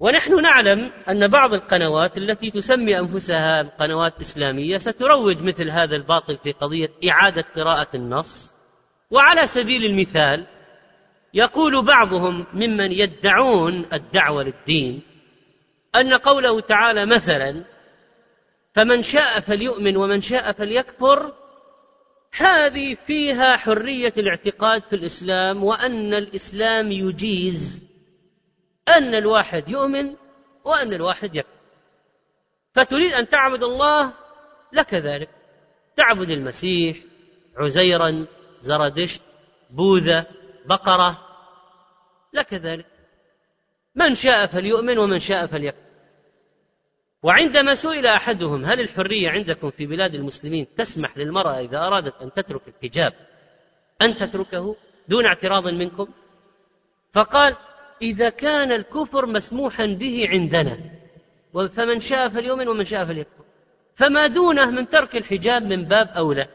ونحن 0.00 0.42
نعلم 0.42 0.90
أن 1.08 1.28
بعض 1.28 1.54
القنوات 1.54 2.18
التي 2.18 2.50
تسمي 2.50 2.98
أنفسها 2.98 3.62
قنوات 3.62 4.20
إسلامية 4.20 4.76
ستروج 4.76 5.42
مثل 5.42 5.70
هذا 5.70 5.96
الباطل 5.96 6.36
في 6.36 6.52
قضية 6.52 6.90
إعادة 7.10 7.44
قراءة 7.56 7.96
النص. 7.96 8.54
وعلى 9.10 9.46
سبيل 9.46 9.84
المثال 9.84 10.46
يقول 11.34 11.84
بعضهم 11.86 12.46
ممن 12.52 12.92
يدعون 12.92 13.86
الدعوة 13.92 14.42
للدين 14.42 15.02
أن 15.96 16.14
قوله 16.14 16.60
تعالى 16.60 17.06
مثلا 17.06 17.64
فمن 18.74 19.02
شاء 19.02 19.40
فليؤمن 19.40 19.96
ومن 19.96 20.20
شاء 20.20 20.52
فليكفر 20.52 21.32
هذه 22.40 22.94
فيها 23.06 23.56
حرية 23.56 24.12
الاعتقاد 24.18 24.82
في 24.82 24.96
الإسلام 24.96 25.64
وأن 25.64 26.14
الإسلام 26.14 26.92
يجيز. 26.92 27.87
أن 28.88 29.14
الواحد 29.14 29.68
يؤمن 29.68 30.16
وأن 30.64 30.92
الواحد 30.92 31.34
يكفر. 31.34 31.58
فتريد 32.74 33.12
أن 33.12 33.28
تعبد 33.28 33.62
الله 33.62 34.12
لك 34.72 34.94
ذلك. 34.94 35.28
تعبد 35.96 36.30
المسيح 36.30 36.96
عزيرا 37.56 38.26
زردشت 38.58 39.24
بوذا 39.70 40.26
بقرة 40.66 41.18
لك 42.32 42.54
ذلك. 42.54 42.86
من 43.94 44.14
شاء 44.14 44.46
فليؤمن 44.46 44.98
ومن 44.98 45.18
شاء 45.18 45.46
فليكفر. 45.46 45.88
وعندما 47.22 47.74
سئل 47.74 48.06
أحدهم 48.06 48.64
هل 48.64 48.80
الحرية 48.80 49.30
عندكم 49.30 49.70
في 49.70 49.86
بلاد 49.86 50.14
المسلمين 50.14 50.66
تسمح 50.76 51.18
للمرأة 51.18 51.60
إذا 51.60 51.78
أرادت 51.78 52.22
أن 52.22 52.32
تترك 52.32 52.62
الحجاب 52.68 53.12
أن 54.02 54.14
تتركه 54.14 54.76
دون 55.08 55.26
اعتراض 55.26 55.68
منكم؟ 55.68 56.08
فقال 57.14 57.56
إذا 58.02 58.28
كان 58.28 58.72
الكفر 58.72 59.26
مسموحا 59.26 59.86
به 59.86 60.28
عندنا 60.28 60.78
فمن 61.52 62.00
شاء 62.00 62.28
فليؤمن 62.28 62.68
ومن 62.68 62.84
شاء 62.84 63.04
فليكفر. 63.04 63.44
فما 63.94 64.26
دونه 64.26 64.70
من 64.70 64.88
ترك 64.88 65.16
الحجاب 65.16 65.62
من 65.62 65.84
باب 65.84 66.08
أولى. 66.08 66.48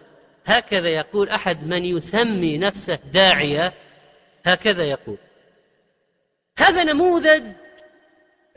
هكذا 0.45 0.89
يقول 0.89 1.29
أحد 1.29 1.67
من 1.67 1.85
يسمي 1.85 2.57
نفسه 2.57 2.99
داعية 3.13 3.73
هكذا 4.45 4.83
يقول. 4.83 5.17
هذا 6.57 6.83
نموذج 6.83 7.43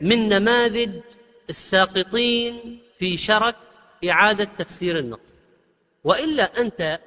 من 0.01 0.29
نماذج 0.29 0.91
الساقطين 1.49 2.79
في 2.99 3.17
شرك 3.17 3.55
إعادة 4.09 4.47
تفسير 4.57 4.99
النص. 4.99 5.33
وإلا 6.03 6.61
أنت 6.61 6.99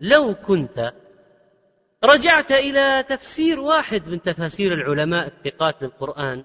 لو 0.00 0.34
كنت 0.34 0.92
رجعت 2.04 2.52
إلى 2.52 3.04
تفسير 3.08 3.60
واحد 3.60 4.08
من 4.08 4.22
تفاسير 4.22 4.74
العلماء 4.74 5.26
الثقات 5.26 5.82
للقرآن. 5.82 6.44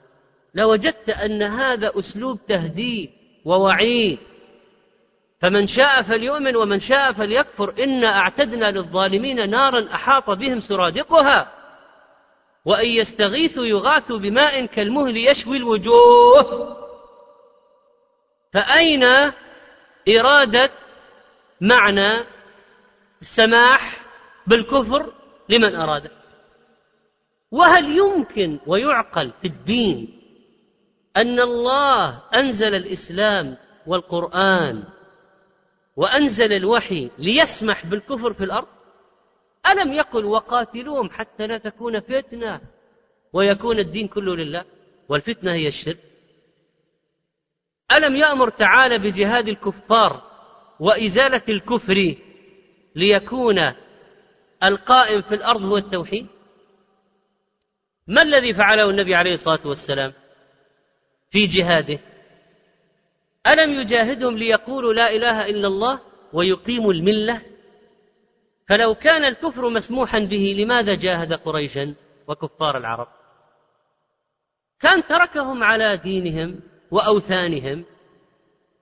لوجدت 0.53 1.09
أن 1.09 1.43
هذا 1.43 1.91
أسلوب 1.99 2.39
تهديد 2.47 3.11
ووعيد. 3.45 4.19
فمن 5.41 5.65
شاء 5.65 6.01
فليؤمن 6.01 6.55
ومن 6.55 6.79
شاء 6.79 7.11
فليكفر. 7.11 7.73
إنا 7.79 8.07
أعتدنا 8.07 8.71
للظالمين 8.71 9.49
نارا 9.49 9.93
أحاط 9.93 10.29
بهم 10.29 10.59
سرادقها. 10.59 11.53
وإن 12.65 12.89
يستغيثوا 12.89 13.65
يغاثوا 13.65 14.17
بماء 14.17 14.65
كالمهل 14.65 15.17
يشوي 15.17 15.57
الوجوه. 15.57 16.77
فأين 18.53 19.03
إرادة 20.19 20.69
معنى 21.61 22.25
السماح 23.21 24.01
بالكفر؟ 24.47 25.13
لمن 25.49 25.75
أراده 25.75 26.11
وهل 27.51 27.97
يمكن 27.97 28.59
ويعقل 28.67 29.31
في 29.41 29.47
الدين 29.47 30.21
أن 31.17 31.39
الله 31.39 32.21
أنزل 32.35 32.75
الإسلام 32.75 33.57
والقرآن 33.87 34.83
وأنزل 35.95 36.53
الوحي 36.53 37.11
ليسمح 37.17 37.85
بالكفر 37.85 38.33
في 38.33 38.43
الأرض؟ 38.43 38.67
ألم 39.67 39.93
يقل 39.93 40.25
وقاتلوهم 40.25 41.09
حتى 41.09 41.47
لا 41.47 41.57
تكون 41.57 41.99
فتنة 41.99 42.61
ويكون 43.33 43.79
الدين 43.79 44.07
كله 44.07 44.35
لله 44.35 44.65
والفتنة 45.09 45.53
هي 45.53 45.67
الشرك؟ 45.67 45.99
ألم 47.91 48.15
يأمر 48.15 48.49
تعالى 48.49 48.97
بجهاد 48.97 49.47
الكفار 49.47 50.21
وإزالة 50.79 51.43
الكفر 51.49 52.15
ليكون 52.95 53.59
القائم 54.63 55.21
في 55.21 55.35
الأرض 55.35 55.61
هو 55.61 55.77
التوحيد؟ 55.77 56.27
ما 58.07 58.21
الذي 58.21 58.53
فعله 58.53 58.89
النبي 58.89 59.15
عليه 59.15 59.33
الصلاة 59.33 59.67
والسلام 59.67 60.13
في 61.29 61.45
جهاده؟ 61.45 61.99
ألم 63.47 63.71
يجاهدهم 63.79 64.37
ليقولوا 64.37 64.93
لا 64.93 65.15
إله 65.15 65.45
إلا 65.45 65.67
الله 65.67 65.99
ويقيموا 66.33 66.93
الملة؟ 66.93 67.41
فلو 68.69 68.95
كان 68.95 69.25
الكفر 69.25 69.69
مسموحا 69.69 70.19
به 70.19 70.55
لماذا 70.57 70.95
جاهد 70.95 71.33
قريشا 71.33 71.95
وكفار 72.27 72.77
العرب؟ 72.77 73.07
كان 74.79 75.05
تركهم 75.05 75.63
على 75.63 75.97
دينهم 75.97 76.59
وأوثانهم 76.91 77.85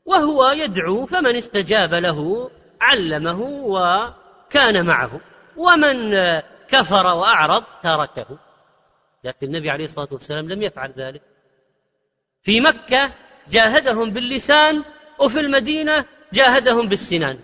وهو 0.05 0.47
يدعو 0.47 1.05
فمن 1.05 1.35
استجاب 1.35 1.93
له 1.93 2.51
علمه 2.81 3.41
وكان 3.41 4.85
معه. 4.85 5.21
ومن 5.57 6.13
كفر 6.67 7.05
وأعرض 7.05 7.63
تركه. 7.83 8.39
لكن 9.23 9.47
النبي 9.47 9.69
عليه 9.69 9.85
الصلاة 9.85 10.07
والسلام 10.11 10.49
لم 10.49 10.61
يفعل 10.61 10.93
ذلك. 10.97 11.21
في 12.43 12.61
مكة 12.61 13.13
جاهدهم 13.49 14.09
باللسان 14.09 14.83
وفي 15.19 15.39
المدينة 15.39 16.05
جاهدهم 16.33 16.89
بالسنان. 16.89 17.39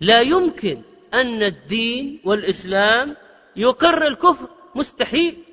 لا 0.00 0.20
يمكن 0.20 0.82
أن 1.14 1.42
الدين 1.42 2.20
والإسلام 2.24 3.16
يقر 3.56 4.06
الكفر. 4.06 4.48
مستحيل. 4.74 5.44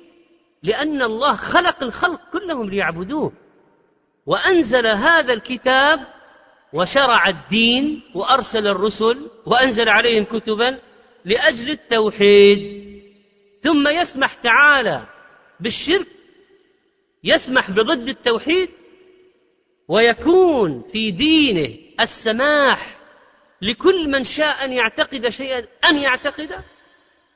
لأن 0.62 1.02
الله 1.02 1.32
خلق 1.32 1.82
الخلق 1.82 2.20
كلهم 2.32 2.70
ليعبدوه. 2.70 3.32
وأنزل 4.26 4.86
هذا 4.86 5.32
الكتاب 5.32 6.00
وشرع 6.72 7.28
الدين 7.28 8.02
وأرسل 8.14 8.66
الرسل 8.66 9.30
وأنزل 9.46 9.88
عليهم 9.88 10.24
كتبا. 10.24 10.78
لأجل 11.24 11.70
التوحيد. 11.70 12.82
ثم 13.60 13.88
يسمح 13.88 14.34
تعالى 14.34 15.06
بالشرك 15.60 16.06
يسمح 17.24 17.70
بضد 17.70 18.08
التوحيد 18.08 18.68
ويكون 19.88 20.82
في 20.92 21.10
دينه 21.10 21.78
السماح 22.00 22.98
لكل 23.62 24.10
من 24.10 24.24
شاء 24.24 24.64
أن 24.64 24.72
يعتقد 24.72 25.28
شيئا 25.28 25.66
أن 25.84 25.96
يعتقده. 25.96 26.64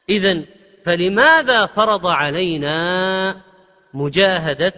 اذا 0.08 0.44
فلماذا 0.86 1.66
فرض 1.66 2.06
علينا 2.06 3.42
مجاهدة 3.94 4.72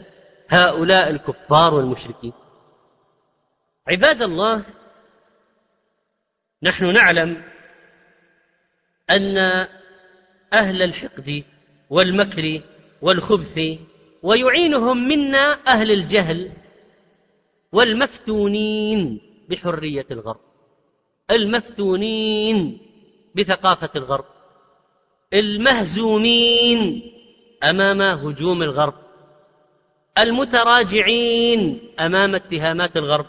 هؤلاء 0.48 1.10
الكفار 1.10 1.74
والمشركين؟ 1.74 2.32
عباد 3.88 4.22
الله 4.22 4.64
نحن 6.62 6.92
نعلم 6.92 7.44
أن 9.10 9.38
أهل 10.52 10.82
الحقد 10.82 11.44
والمكر 11.90 12.60
والخبث 13.02 13.60
ويعينهم 14.22 15.08
منا 15.08 15.58
أهل 15.68 15.90
الجهل 15.90 16.50
والمفتونين 17.72 19.20
بحرية 19.48 20.06
الغرب 20.10 20.40
المفتونين 21.30 22.78
بثقافة 23.34 23.90
الغرب 23.96 24.24
المهزومين 25.34 27.12
أمام 27.64 28.02
هجوم 28.02 28.62
الغرب 28.62 28.94
المتراجعين 30.18 31.90
أمام 32.00 32.34
اتهامات 32.34 32.96
الغرب. 32.96 33.26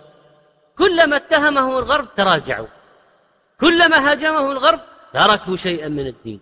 كلما 0.77 1.15
اتهمهم 1.17 1.77
الغرب 1.77 2.15
تراجعوا 2.15 2.67
كلما 3.59 4.11
هاجمهم 4.11 4.51
الغرب 4.51 4.79
تركوا 5.13 5.55
شيئا 5.55 5.87
من 5.87 6.07
الدين. 6.07 6.39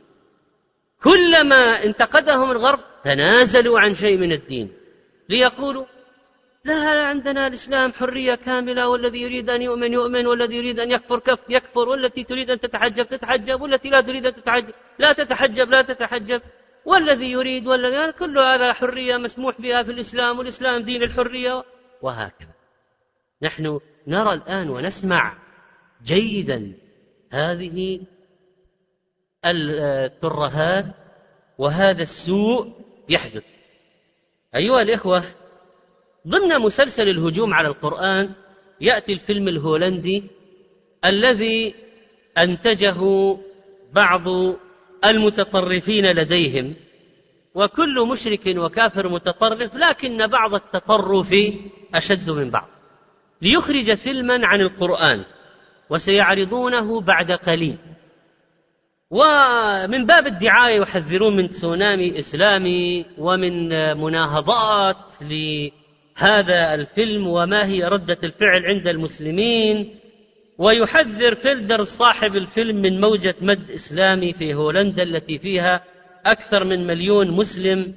كلما 1.04 1.84
انتقدهم 1.84 2.52
الغرب 2.52 2.80
تنازلوا 3.04 3.80
عن 3.80 3.94
شيء 3.94 4.18
من 4.18 4.32
الدين. 4.32 4.74
ليقولوا 5.30 5.86
لا 6.66 7.08
عندنا 7.08 7.48
الإسلام 7.48 7.94
حرية 7.94 8.36
كاملة 8.36 8.90
والذي 8.90 9.22
يريد 9.22 9.50
أن 9.50 9.62
يؤمن 9.62 9.94
يؤمن 9.94 10.28
والذي 10.28 10.56
يريد 10.56 10.80
أن 10.80 10.92
يكفر 10.92 11.20
كف 11.20 11.40
يكفر 11.50 11.90
والتي 11.90 12.24
تريد 12.24 12.50
أن 12.50 12.60
تتحجب 12.60 13.06
تتحجب 13.06 13.62
والتي 13.62 13.90
لا 13.90 14.02
تريد 14.02 14.26
أن 14.26 14.34
تتحجب 14.34 14.74
لا 15.00 15.14
تتحجب 15.14 15.70
لا 15.70 15.82
تتحجب. 15.82 16.42
والذي 16.86 17.32
يريد 17.32 17.68
والذي 17.68 18.12
كل 18.12 18.40
هذا 18.40 18.74
حرية 18.74 19.18
مسموح 19.18 19.62
بها 19.62 19.84
في 19.84 19.92
الإسلام 19.92 20.38
والإسلام 20.40 20.82
دين 20.82 21.04
الحرية. 21.04 21.64
وهكذا. 22.02 22.54
نحن 23.42 23.80
نرى 24.08 24.34
الآن 24.34 24.70
ونسمع 24.70 25.38
جيدا 26.04 26.74
هذه 27.32 28.00
الترهات 29.46 30.86
وهذا 31.58 32.02
السوء 32.02 32.68
يحدث. 33.10 33.44
أيها 34.56 34.82
الإخوة 34.82 35.24
ضمن 36.28 36.60
مسلسل 36.60 37.10
الهجوم 37.10 37.54
على 37.54 37.68
القرآن 37.68 38.30
يأتي 38.82 39.14
الفيلم 39.14 39.48
الهولندي 39.48 40.24
الذي 41.06 41.76
أنتجه 42.38 43.00
بعض 43.94 44.28
المتطرفين 45.06 46.06
لديهم. 46.06 46.76
وكل 47.56 48.08
مشرك 48.12 48.58
وكافر 48.58 49.10
متطرف 49.10 49.76
لكن 49.76 50.28
بعض 50.28 50.54
التطرف 50.54 51.34
أشد 51.96 52.30
من 52.30 52.50
بعض. 52.50 52.68
ليخرج 53.42 53.94
فيلما 53.94 54.48
عن 54.48 54.62
القرآن 54.62 55.26
وسيعرضونه 55.90 57.02
بعد 57.02 57.32
قليل. 57.32 57.78
ومن 59.12 60.06
باب 60.06 60.28
الدعاية 60.28 60.82
يحذرون 60.82 61.36
من 61.36 61.48
تسونامي 61.48 62.20
إسلامي 62.20 63.06
ومن 63.18 63.70
مناهضات 63.98 65.14
لهذا 65.22 66.74
الفيلم 66.74 67.28
وما 67.28 67.68
هي 67.68 67.84
ردة 67.84 68.18
الفعل 68.24 68.66
عند 68.66 68.88
المسلمين. 68.88 70.00
ويحذر 70.58 71.36
فيلدر 71.36 71.84
صاحب 71.84 72.36
الفيلم 72.36 72.82
من 72.82 73.02
موجة 73.02 73.36
مد 73.42 73.72
إسلامي 73.72 74.34
في 74.34 74.54
هولندا 74.54 75.04
التي 75.04 75.38
فيها 75.38 75.84
أكثر 76.26 76.64
من 76.64 76.88
مليون 76.88 77.32
مسلم. 77.32 77.94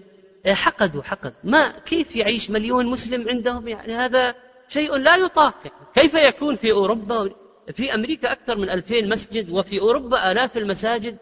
حقدوا 0.46 1.02
حقد 1.02 1.34
ما 1.44 1.78
كيف 1.78 2.16
يعيش 2.16 2.50
مليون 2.50 2.86
مسلم 2.86 3.28
عندهم؟ 3.28 3.68
يعني 3.68 3.94
هذا 3.94 4.34
شيء 4.68 4.96
لا 4.96 5.16
يطاق. 5.16 5.54
كيف 5.94 6.14
يكون 6.14 6.56
في 6.56 6.72
أوروبا؟ 6.72 7.30
في 7.72 7.94
أمريكا 7.94 8.33
أكثر 8.33 8.56
من 8.56 8.70
ألفين 8.70 9.09
مسجد 9.09 9.50
وفي 9.50 9.80
أوروبا 9.80 10.33
آلاف 10.33 10.56
المساجد. 10.56 11.18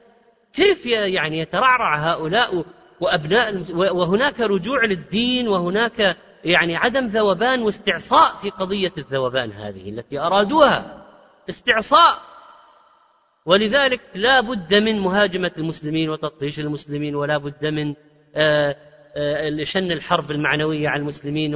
كيف 0.52 0.86
يعني 0.86 1.38
يترعرع 1.38 2.12
هؤلاء 2.12 2.64
وأبناء 3.00 3.72
وهناك 3.72 4.40
رجوع 4.40 4.84
للدين 4.84 5.48
وهناك 5.48 6.16
يعني 6.44 6.76
عدم 6.76 7.06
ذوبان 7.06 7.62
واستعصاء 7.62 8.36
في 8.36 8.50
قضية 8.50 8.92
الذوبان 8.98 9.52
هذه 9.52 9.90
التي 9.90 10.18
أرادوها؟ 10.18 11.04
استعصاء! 11.48 12.18
ولذلك 13.46 14.00
لا 14.14 14.40
بد 14.40 14.74
من 14.74 14.98
مهاجمة 14.98 15.50
المسلمين 15.58 16.10
وتطهيش 16.10 16.60
المسلمين 16.60 17.14
ولا 17.14 17.38
بد 17.38 17.66
من 17.66 17.94
آه، 18.34 18.76
آه، 19.16 19.62
شن 19.62 19.92
الحرب 19.92 20.30
المعنوية 20.30 20.88
على 20.88 21.00
المسلمين 21.00 21.54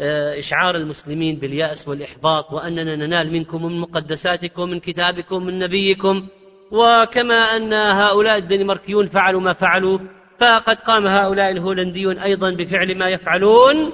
وإشعار 0.00 0.76
المسلمين 0.76 1.38
باليأس 1.38 1.88
والإحباط 1.88 2.52
وأننا 2.52 2.96
ننال 2.96 3.32
منكم 3.32 3.64
من 3.66 3.80
مقدساتكم 3.80 4.70
من 4.70 4.80
كتابكم 4.80 5.46
من 5.46 5.58
نبيكم. 5.58 6.28
وكما 6.70 7.34
أن 7.34 7.72
هؤلاء 7.72 8.38
الدنماركيون 8.38 9.06
فعلوا 9.06 9.40
ما 9.40 9.52
فعلوا 9.52 9.98
فقد 10.40 10.76
قام 10.76 11.06
هؤلاء 11.06 11.50
الهولنديون 11.50 12.18
أيضا 12.18 12.50
بفعل 12.50 12.98
ما 12.98 13.08
يفعلون. 13.08 13.92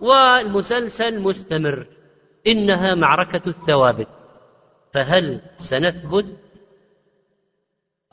والمسلسل 0.00 1.22
مستمر. 1.22 1.86
إنها 2.46 2.94
معركة 2.94 3.48
الثوابت. 3.48 4.08
فهل 4.94 5.40
سنثبت؟ 5.56 6.26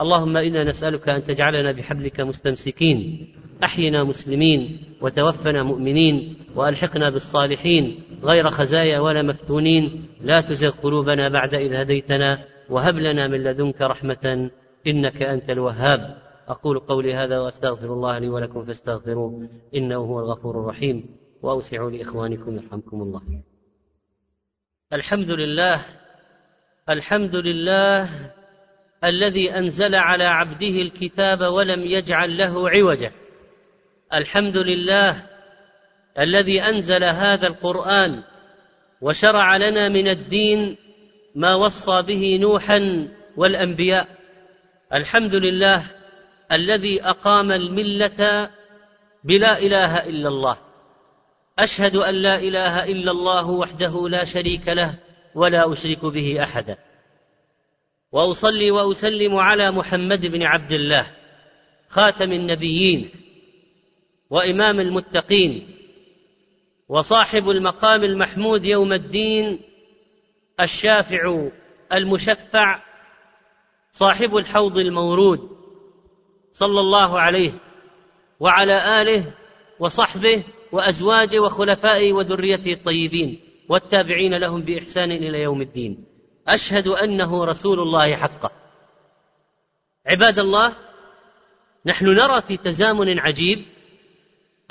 اللهم 0.01 0.37
إنا 0.37 0.63
نسألك 0.63 1.09
أن 1.09 1.23
تجعلنا 1.23 1.71
بحبلك 1.71 2.21
مستمسكين. 2.21 3.27
أحينا 3.63 4.03
مسلمين 4.03 4.79
وتوفنا 5.01 5.63
مؤمنين 5.63 6.35
وألحقنا 6.55 7.09
بالصالحين 7.09 8.03
غير 8.23 8.49
خزايا 8.49 8.99
ولا 8.99 9.21
مفتونين. 9.21 10.07
لا 10.21 10.41
تزغ 10.41 10.69
قلوبنا 10.69 11.29
بعد 11.29 11.53
إذ 11.53 11.73
هديتنا 11.73 12.45
وهب 12.69 12.95
لنا 12.95 13.27
من 13.27 13.43
لدنك 13.43 13.81
رحمة 13.81 14.49
إنك 14.87 15.21
أنت 15.21 15.49
الوهاب. 15.49 16.17
أقول 16.47 16.79
قولي 16.79 17.13
هذا 17.13 17.39
وأستغفر 17.39 17.93
الله 17.93 18.17
لي 18.17 18.29
ولكم 18.29 18.65
فاستغفروه 18.65 19.49
إنه 19.75 19.95
هو 19.95 20.19
الغفور 20.19 20.59
الرحيم. 20.59 21.05
واوسعوا 21.41 21.91
لإخوانكم 21.91 22.55
يرحمكم 22.55 23.01
الله. 23.01 23.21
الحمد 24.93 25.29
لله 25.29 25.85
الحمد 26.89 27.35
لله 27.35 28.09
الذي 29.03 29.51
أنزل 29.51 29.95
على 29.95 30.23
عبده 30.23 30.81
الكتاب 30.81 31.41
ولم 31.41 31.81
يجعل 31.81 32.37
له 32.37 32.69
عوجا 32.69 33.11
الحمد 34.13 34.57
لله 34.57 35.23
الذي 36.19 36.61
أنزل 36.61 37.03
هذا 37.03 37.47
القرآن 37.47 38.23
وشرع 39.01 39.57
لنا 39.57 39.89
من 39.89 40.07
الدين 40.07 40.77
ما 41.35 41.55
وصى 41.55 42.01
به 42.01 42.37
نوحا 42.41 43.07
والأنبياء. 43.37 44.07
الحمد 44.93 45.35
لله 45.35 45.83
الذي 46.51 47.03
أقام 47.03 47.51
الملة 47.51 48.49
بلا 49.23 49.59
إله 49.59 50.09
إلا 50.09 50.29
الله. 50.29 50.57
أشهد 51.59 51.95
أن 51.95 52.15
لا 52.15 52.35
إله 52.35 52.83
إلا 52.83 53.11
الله 53.11 53.49
وحده 53.49 54.09
لا 54.09 54.23
شريك 54.23 54.67
له 54.67 54.99
ولا 55.35 55.71
أشرك 55.71 56.05
به 56.05 56.43
أحدا. 56.43 56.77
وأصلي 58.11 58.71
وأسلم 58.71 59.35
على 59.35 59.71
محمد 59.71 60.25
بن 60.25 60.43
عبد 60.43 60.71
الله 60.71 61.07
خاتم 61.89 62.31
النبيين. 62.31 63.20
وإمام 64.31 64.79
المتقين 64.79 65.77
وصاحب 66.89 67.49
المقام 67.49 68.03
المحمود 68.03 68.65
يوم 68.65 68.93
الدين 68.93 69.59
الشافع 70.59 71.49
المشفع 71.93 72.81
صاحب 73.91 74.37
الحوض 74.37 74.77
المورود 74.77 75.49
صلى 76.51 76.79
الله 76.79 77.19
عليه 77.19 77.51
وعلى 78.39 79.01
آله 79.01 79.33
وصحبه 79.79 80.43
وأزواجه 80.71 81.39
وخلفائه 81.39 82.13
وذريته 82.13 82.73
الطيبين 82.73 83.39
والتابعين 83.69 84.33
لهم 84.33 84.61
بإحسان 84.61 85.11
إلى 85.11 85.41
يوم 85.41 85.61
الدين. 85.61 86.05
أشهد 86.47 86.87
أنه 86.87 87.45
رسول 87.45 87.79
الله 87.79 88.15
حقا 88.15 88.51
عباد 90.07 90.39
الله 90.39 90.75
نحن 91.85 92.05
نرى 92.05 92.41
في 92.41 92.57
تزامن 92.57 93.19
عجيب 93.19 93.65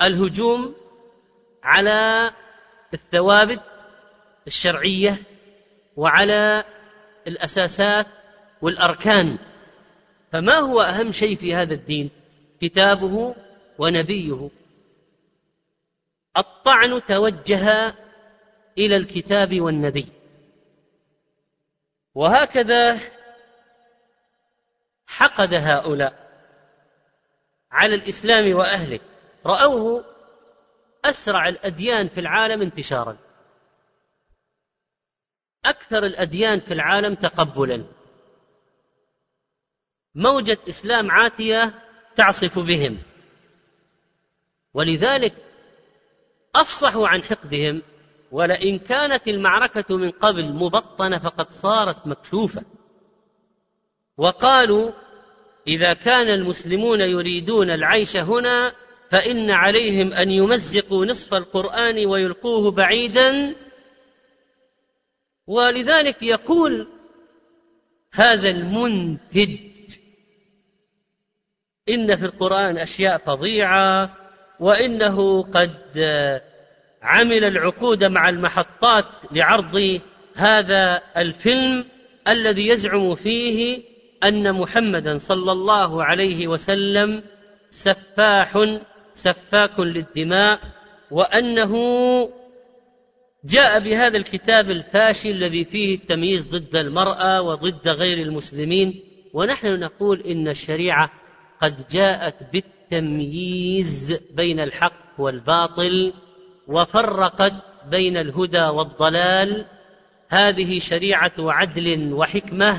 الهجوم 0.01 0.75
على 1.63 2.31
الثوابت 2.93 3.61
الشرعية 4.47 5.17
وعلى 5.95 6.63
الأساسات 7.27 8.05
والأركان. 8.61 9.37
فما 10.31 10.59
هو 10.59 10.81
أهم 10.81 11.11
شيء 11.11 11.35
في 11.35 11.55
هذا 11.55 11.73
الدين؟ 11.73 12.11
كتابه 12.61 13.35
ونبيه. 13.77 14.49
الطعن 16.37 17.01
توجه 17.07 17.95
إلى 18.77 18.95
الكتاب 18.97 19.61
والنبي. 19.61 20.07
وهكذا 22.15 22.99
حقد 25.07 25.53
هؤلاء 25.53 26.31
على 27.71 27.95
الإسلام 27.95 28.55
وأهله. 28.55 28.99
رأوه 29.45 30.05
أسرع 31.05 31.47
الأديان 31.47 32.07
في 32.07 32.19
العالم 32.19 32.61
انتشارا. 32.61 33.17
أكثر 35.65 36.05
الأديان 36.05 36.59
في 36.59 36.73
العالم 36.73 37.15
تقبلا. 37.15 37.85
موجة 40.15 40.57
إسلام 40.69 41.11
عاتية 41.11 41.73
تعصف 42.15 42.59
بهم. 42.59 42.97
ولذلك 44.73 45.33
افصحوا 46.55 47.07
عن 47.07 47.23
حقدهم 47.23 47.81
ولئن 48.31 48.79
كانت 48.79 49.27
المعركة 49.27 49.97
من 49.97 50.11
قبل 50.11 50.53
مبطنة 50.53 51.19
فقد 51.19 51.51
صارت 51.51 52.07
مكشوفة. 52.07 52.65
وقالوا 54.17 54.91
إذا 55.67 55.93
كان 55.93 56.29
المسلمون 56.29 57.01
يريدون 57.01 57.69
العيش 57.69 58.17
هنا 58.17 58.73
فإن 59.11 59.51
عليهم 59.51 60.13
أن 60.13 60.31
يمزقوا 60.31 61.05
نصف 61.05 61.33
القرآن 61.33 62.05
ويلقوه 62.05 62.71
بعيدا. 62.71 63.55
ولذلك 65.47 66.23
يقول 66.23 66.87
هذا 68.13 68.49
المنتج 68.49 69.57
إن 71.89 72.15
في 72.15 72.25
القرآن 72.25 72.77
أشياء 72.77 73.17
فظيعة 73.17 74.17
وإنه 74.59 75.43
قد 75.43 75.75
عمل 77.01 77.43
العقود 77.43 78.03
مع 78.03 78.29
المحطات 78.29 79.05
لعرض 79.31 80.01
هذا 80.35 81.01
الفيلم 81.17 81.85
الذي 82.27 82.67
يزعم 82.67 83.15
فيه 83.15 83.83
أن 84.23 84.53
محمدا 84.53 85.17
صلى 85.17 85.51
الله 85.51 86.03
عليه 86.03 86.47
وسلم 86.47 87.23
سفاح 87.69 88.57
سفاك 89.13 89.79
للدماء 89.79 90.59
وأنه 91.11 91.73
جاء 93.45 93.79
بهذا 93.79 94.17
الكتاب 94.17 94.71
الفاشل 94.71 95.29
الذي 95.29 95.65
فيه 95.65 95.95
التمييز 95.95 96.47
ضد 96.47 96.75
المرأة 96.75 97.41
وضد 97.41 97.87
غير 97.87 98.17
المسلمين 98.17 99.01
ونحن 99.33 99.67
نقول 99.67 100.21
إن 100.21 100.47
الشريعة 100.47 101.11
قد 101.61 101.87
جاءت 101.91 102.35
بالتمييز 102.53 104.19
بين 104.31 104.59
الحق 104.59 105.19
والباطل 105.19 106.13
وفرقت 106.67 107.53
بين 107.89 108.17
الهدى 108.17 108.63
والضلال. 108.63 109.65
هذه 110.29 110.79
شريعة 110.79 111.33
عدل 111.39 112.13
وحكمة 112.13 112.77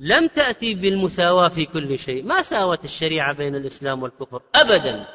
لم 0.00 0.26
تأتي 0.26 0.74
بالمساواة 0.74 1.48
في 1.48 1.64
كل 1.64 1.98
شيء. 1.98 2.24
ما 2.24 2.42
ساوت 2.42 2.84
الشريعة 2.84 3.34
بين 3.34 3.54
الإسلام 3.54 4.02
والكفر؟ 4.02 4.42
ابدا. 4.54 5.06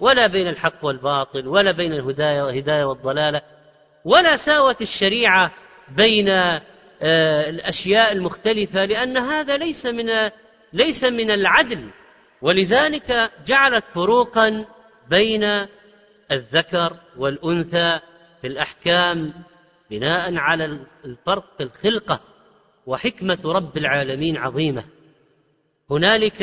ولا 0.00 0.26
بين 0.26 0.48
الحق 0.48 0.84
والباطل 0.84 1.48
ولا 1.48 1.72
بين 1.72 1.92
الهداية 1.92 2.84
والضلالة 2.84 3.42
ولا 4.04 4.36
ساوت 4.36 4.82
الشريعة 4.82 5.52
بين 5.88 6.28
آه، 7.02 7.50
الأشياء 7.50 8.12
المختلفة 8.12 8.84
لأن 8.84 9.16
هذا 9.18 9.56
ليس 9.56 9.86
من 9.86 10.30
ليس 10.72 11.04
من 11.04 11.30
العدل. 11.30 11.90
ولذلك 12.42 13.30
جعلت 13.46 13.84
فروقا 13.84 14.64
بين 15.08 15.44
الذكر 16.32 16.96
والأنثى 17.16 18.00
في 18.40 18.46
الأحكام 18.46 19.32
بناء 19.90 20.36
على 20.36 20.64
الفرق 21.04 21.44
في 21.56 21.62
الخلقة 21.62 22.20
وحكمة 22.86 23.38
رب 23.44 23.76
العالمين 23.76 24.36
عظيمة. 24.36 24.84
هنالك 25.90 26.38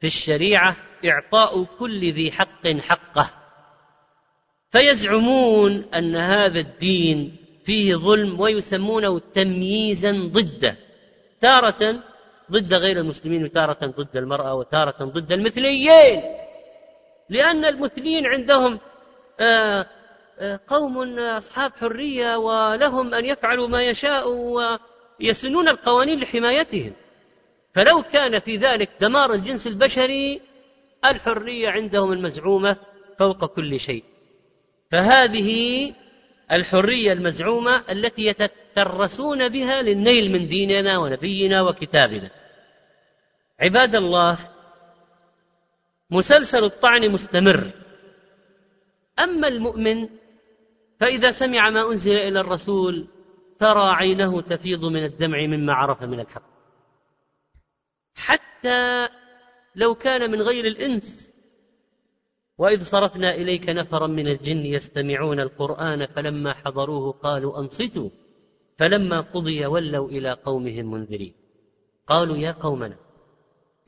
في 0.00 0.06
الشريعة 0.06 0.76
إعطاء 1.06 1.64
كل 1.64 2.12
ذي 2.12 2.32
حق 2.32 2.66
حقه. 2.66 3.30
فيزعمون 4.72 5.84
أن 5.94 6.16
هذا 6.16 6.60
الدين 6.60 7.36
فيه 7.64 7.96
ظلم 7.96 8.40
ويسمونه 8.40 9.18
تمييزا 9.18 10.10
ضده 10.10 10.76
تارة 11.40 12.02
ضد 12.50 12.74
غير 12.74 13.00
المسلمين 13.00 13.44
وتارة 13.44 13.86
ضد 13.86 14.16
المرأة 14.16 14.54
وتارة 14.54 15.04
ضد 15.04 15.32
المثليين. 15.32 16.22
لأن 17.30 17.64
المثليين 17.64 18.26
عندهم 18.26 18.80
آه، 19.40 19.86
آه، 20.38 20.60
قوم 20.68 21.18
أصحاب 21.18 21.72
حرية 21.72 22.36
ولهم 22.36 23.14
أن 23.14 23.24
يفعلوا 23.24 23.68
ما 23.68 23.82
يشاءوا 23.82 24.78
ويسنون 25.20 25.68
القوانين 25.68 26.20
لحمايتهم. 26.20 26.92
فلو 27.74 28.02
كان 28.02 28.38
في 28.38 28.56
ذلك 28.56 28.90
دمار 29.00 29.34
الجنس 29.34 29.66
البشري 29.66 30.40
الحرية 31.04 31.68
عندهم 31.68 32.12
المزعومة 32.12 32.76
فوق 33.18 33.44
كل 33.44 33.80
شيء. 33.80 34.04
فهذه 34.90 35.92
الحرية 36.52 37.12
المزعومة 37.12 37.84
التي 37.90 38.22
يتترسون 38.22 39.48
بها 39.48 39.82
للنيل 39.82 40.32
من 40.32 40.46
ديننا 40.46 40.98
ونبينا 40.98 41.62
وكتابنا. 41.62 42.30
عباد 43.60 43.94
الله 43.94 44.38
مسلسل 46.10 46.64
الطعن 46.64 47.10
مستمر. 47.10 47.70
أما 49.18 49.48
المؤمن 49.48 50.08
فإذا 51.00 51.30
سمع 51.30 51.70
ما 51.70 51.90
أنزل 51.90 52.16
إلى 52.16 52.40
الرسول 52.40 53.08
ترى 53.58 53.90
عينه 53.90 54.40
تفيض 54.40 54.84
من 54.84 55.04
الدمع 55.04 55.38
مما 55.46 55.72
عرف 55.72 56.02
من 56.02 56.20
الحق. 56.20 56.50
حتى 58.14 59.08
لو 59.76 59.94
كان 59.94 60.30
من 60.30 60.42
غير 60.42 60.66
الإنس. 60.66 61.30
وإذ 62.58 62.82
صرفنا 62.82 63.34
إليك 63.34 63.68
نفرا 63.68 64.06
من 64.06 64.28
الجن 64.28 64.66
يستمعون 64.66 65.40
القرآن 65.40 66.06
فلما 66.06 66.54
حضروه 66.54 67.12
قالوا 67.12 67.60
أنصتوا. 67.60 68.10
فلما 68.78 69.20
قضي 69.20 69.66
ولوا 69.66 70.08
إلى 70.08 70.32
قومهم 70.32 70.90
منذرين. 70.90 71.34
قالوا 72.06 72.36
يا 72.36 72.52
قومنا 72.52 72.96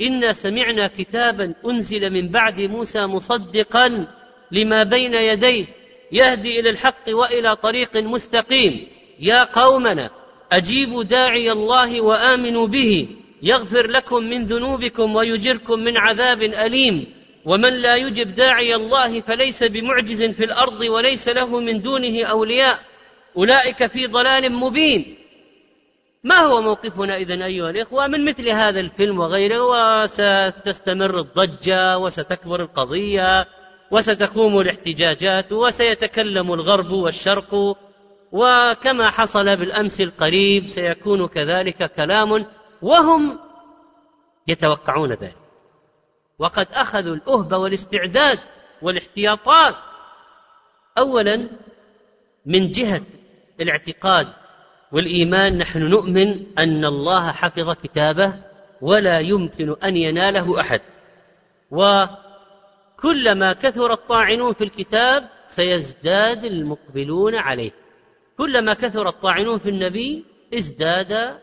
إنا 0.01 0.33
سمعنا 0.33 0.87
كتابا 0.87 1.55
أنزل 1.67 2.11
من 2.11 2.29
بعد 2.29 2.61
موسى 2.61 3.07
مصدقا 3.07 4.07
لما 4.53 4.83
بين 4.83 5.15
يديه 5.15 5.67
يهدي 6.13 6.61
إلى 6.61 6.71
الحق 6.71 7.05
وإلى 7.09 7.57
طريق 7.57 7.97
مستقيم. 7.97 8.89
يا 9.19 9.45
قومنا 9.45 10.11
أجيبوا 10.53 11.05
داعي 11.05 11.53
الله 11.53 12.01
وآمنوا 12.01 12.67
به. 12.67 13.17
يغفر 13.43 13.87
لكم 13.87 14.23
من 14.25 14.45
ذنوبكم 14.45 15.17
ويجركم 15.17 15.79
من 15.79 15.97
عذاب 15.97 16.43
أليم. 16.43 17.07
ومن 17.45 17.83
لا 17.83 17.97
يجب 17.97 18.35
داعي 18.35 18.75
الله 18.75 19.21
فليس 19.21 19.65
بمعجز 19.65 20.23
في 20.23 20.45
الأرض 20.45 20.81
وليس 20.81 21.29
له 21.29 21.61
من 21.61 21.81
دونه 21.81 22.25
أولياء. 22.25 22.79
أولئك 23.37 23.87
في 23.87 24.07
ضلال 24.07 24.53
مبين. 24.53 25.17
ما 26.25 26.41
هو 26.41 26.61
موقفنا 26.61 27.17
إذن 27.17 27.43
أيها 27.43 27.71
الإخوة 27.71 28.07
من 28.07 28.25
مثل 28.25 28.49
هذا 28.49 28.81
الفيلم 28.81 29.19
وغيره؟ 29.19 29.63
وستستمر 29.63 31.19
الضجة 31.19 31.99
وستكبر 31.99 32.63
القضية 32.63 33.47
وستقوم 33.91 34.61
الاحتجاجات 34.61 35.53
وسيتكلم 35.53 36.53
الغرب 36.53 36.91
والشرق. 36.91 37.77
وكما 38.33 39.11
حصل 39.11 39.57
بالأمس 39.57 40.01
القريب 40.01 40.67
سيكون 40.67 41.27
كذلك 41.27 41.93
كلام 41.93 42.47
وهم 42.83 43.39
يتوقعون 44.49 45.13
ذلك. 45.13 45.37
وقد 46.39 46.67
أخذوا 46.73 47.15
الأهبة 47.15 47.59
والاستعداد 47.59 48.39
والاحتياطات 48.83 49.75
أولا 50.99 51.49
من 52.47 52.71
جهة 52.71 53.03
الاعتقاد 53.61 54.27
والإيمان. 54.93 55.59
نحن 55.59 55.79
نؤمن 55.79 56.59
أن 56.59 56.85
الله 56.85 57.33
حفظ 57.33 57.71
كتابه 57.71 58.35
ولا 58.81 59.21
يمكن 59.21 59.77
أن 59.85 59.97
يناله 59.97 60.61
أحد. 60.61 60.81
وكلما 61.71 63.53
كثر 63.53 63.93
الطاعنون 63.93 64.53
في 64.53 64.65
الكتاب 64.65 65.29
سيزداد 65.47 66.45
المقبلون 66.45 67.35
عليه. 67.35 67.71
كلما 68.39 68.75
كثر 68.75 69.09
الطاعنون 69.09 69.59
في 69.59 69.69
النبي 69.69 70.25
ازداد 70.55 71.39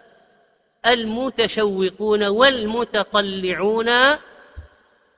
المتشوقون 0.87 2.23
والمتطلعون 2.23 3.89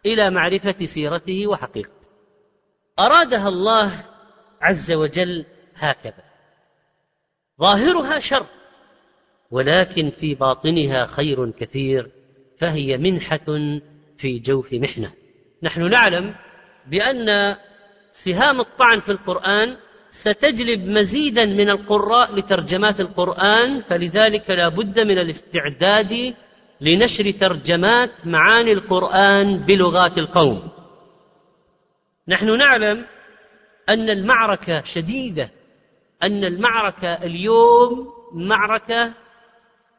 إلى 0.05 0.29
معرفة 0.29 0.85
سيرته 0.85 1.47
وحقيقته. 1.47 2.09
أرادها 2.99 3.47
الله 3.47 4.05
عز 4.61 4.91
وجل 4.91 5.45
هكذا. 5.75 6.23
ظاهرها 7.61 8.19
شر 8.19 8.45
ولكن 9.51 10.09
في 10.09 10.35
باطنها 10.35 11.05
خير 11.05 11.51
كثير 11.51 12.11
فهي 12.59 12.97
منحة 12.97 13.45
في 14.17 14.39
جوف 14.39 14.73
محنة. 14.73 15.13
نحن 15.63 15.89
نعلم 15.89 16.35
بأن 16.87 17.55
سهام 18.11 18.59
الطعن 18.59 18.99
في 18.99 19.11
القرآن 19.11 19.77
ستجلب 20.11 20.87
مزيدا 20.87 21.45
من 21.45 21.69
القراء 21.69 22.35
لترجمات 22.35 22.99
القرآن 22.99 23.81
فلذلك 23.81 24.49
لا 24.49 24.69
بد 24.69 24.99
من 24.99 25.17
الاستعداد 25.17 26.33
لنشر 26.81 27.31
ترجمات 27.31 28.27
معاني 28.27 28.71
القرآن 28.71 29.57
بلغات 29.57 30.17
القوم. 30.17 30.71
نحن 32.27 32.57
نعلم 32.57 33.05
أن 33.89 34.09
المعركة 34.09 34.83
شديدة 34.83 35.49
أن 36.23 36.43
المعركة 36.43 37.13
اليوم 37.13 38.07
معركة 38.33 39.13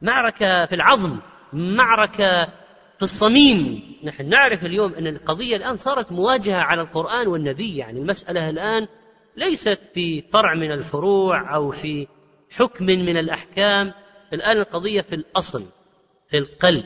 معركة 0.03 0.67
في 0.67 0.75
العظم 0.75 1.19
معركة 1.53 2.45
في 2.97 3.03
الصميم. 3.03 3.83
نحن 4.05 4.29
نعرف 4.29 4.65
اليوم 4.65 4.95
أن 4.95 5.07
القضية 5.07 5.57
الآن 5.57 5.77
صارت 5.77 6.13
مواجهة 6.13 6.59
على 6.59 6.83
القرآن 6.83 7.27
والنبي 7.27 7.77
يعني 7.77 8.01
المسألة 8.01 8.51
الآن 8.51 8.89
ليست 9.37 9.91
في 9.95 10.23
فرع 10.23 10.55
من 10.55 10.73
الفروع 10.73 11.55
أو 11.55 11.71
في 11.71 12.07
حكم 12.51 12.85
من 12.85 13.17
الأحكام. 13.17 13.93
الآن 14.33 14.59
القضية 14.59 15.01
في 15.01 15.15
الأصل 15.15 15.63
في 16.31 16.39
القلب 16.39 16.85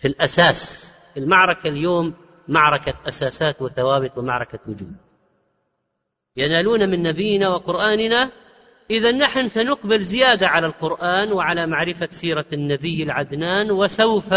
في 0.00 0.08
الأساس. 0.08 0.94
المعركة 1.16 1.68
اليوم 1.68 2.14
معركة 2.48 2.94
أساسات 3.08 3.62
وثوابت 3.62 4.18
ومعركة 4.18 4.58
وجود. 4.66 4.96
ينالون 6.36 6.90
من 6.90 7.02
نبينا 7.02 7.48
وقرآننا 7.48 8.30
إذا 8.90 9.12
نحن 9.12 9.46
سنقبل 9.46 10.00
زيادة 10.00 10.48
على 10.48 10.66
القرآن 10.66 11.32
وعلى 11.32 11.66
معرفة 11.66 12.06
سيرة 12.10 12.46
النبي 12.52 13.02
العدنان 13.02 13.70
وسوف 13.70 14.34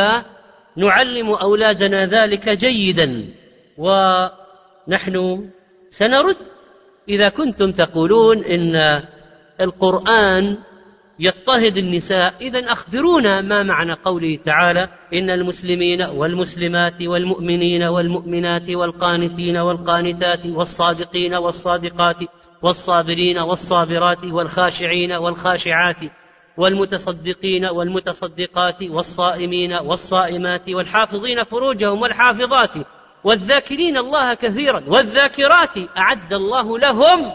نعلم 0.78 1.30
أولادنا 1.30 2.06
ذلك 2.06 2.50
جيدا. 2.50 3.34
ونحن 3.78 5.50
سنرد 5.90 6.38
إذا 7.10 7.30
كنتم 7.30 7.72
تقولون 7.72 8.44
إن 8.44 9.02
القرآن 9.62 10.58
يضطهد 11.20 11.78
النساء 11.78 12.34
إذا 12.42 12.72
أخبرونا 12.72 13.42
ما 13.42 13.64
معنى 13.64 13.94
قوله 13.94 14.40
تعالى 14.46 14.90
إن 15.14 15.30
المسلمين 15.30 16.02
والمسلمات 16.02 17.02
والمؤمنين 17.02 17.84
والمؤمنات 17.84 18.70
والقانتين 18.70 19.58
والقانتات 19.58 20.46
والصادقين 20.46 21.34
والصادقات 21.34 22.18
والصابرين 22.62 23.38
والصابرات 23.38 24.26
والخاشعين 24.26 25.12
والخاشعات 25.12 26.00
والمتصدقين 26.58 27.66
والمتصدقات 27.66 28.84
والصائمين 28.84 29.74
والصائمات 29.74 30.70
والحافظين 30.70 31.44
فروجهم 31.44 32.02
والحافظات 32.02 32.72
والذاكرين 33.28 33.98
الله 33.98 34.34
كثيرا 34.34 34.84
والذاكرات 34.88 35.78
أعد 35.98 36.34
الله 36.34 36.80
لهم 36.80 37.34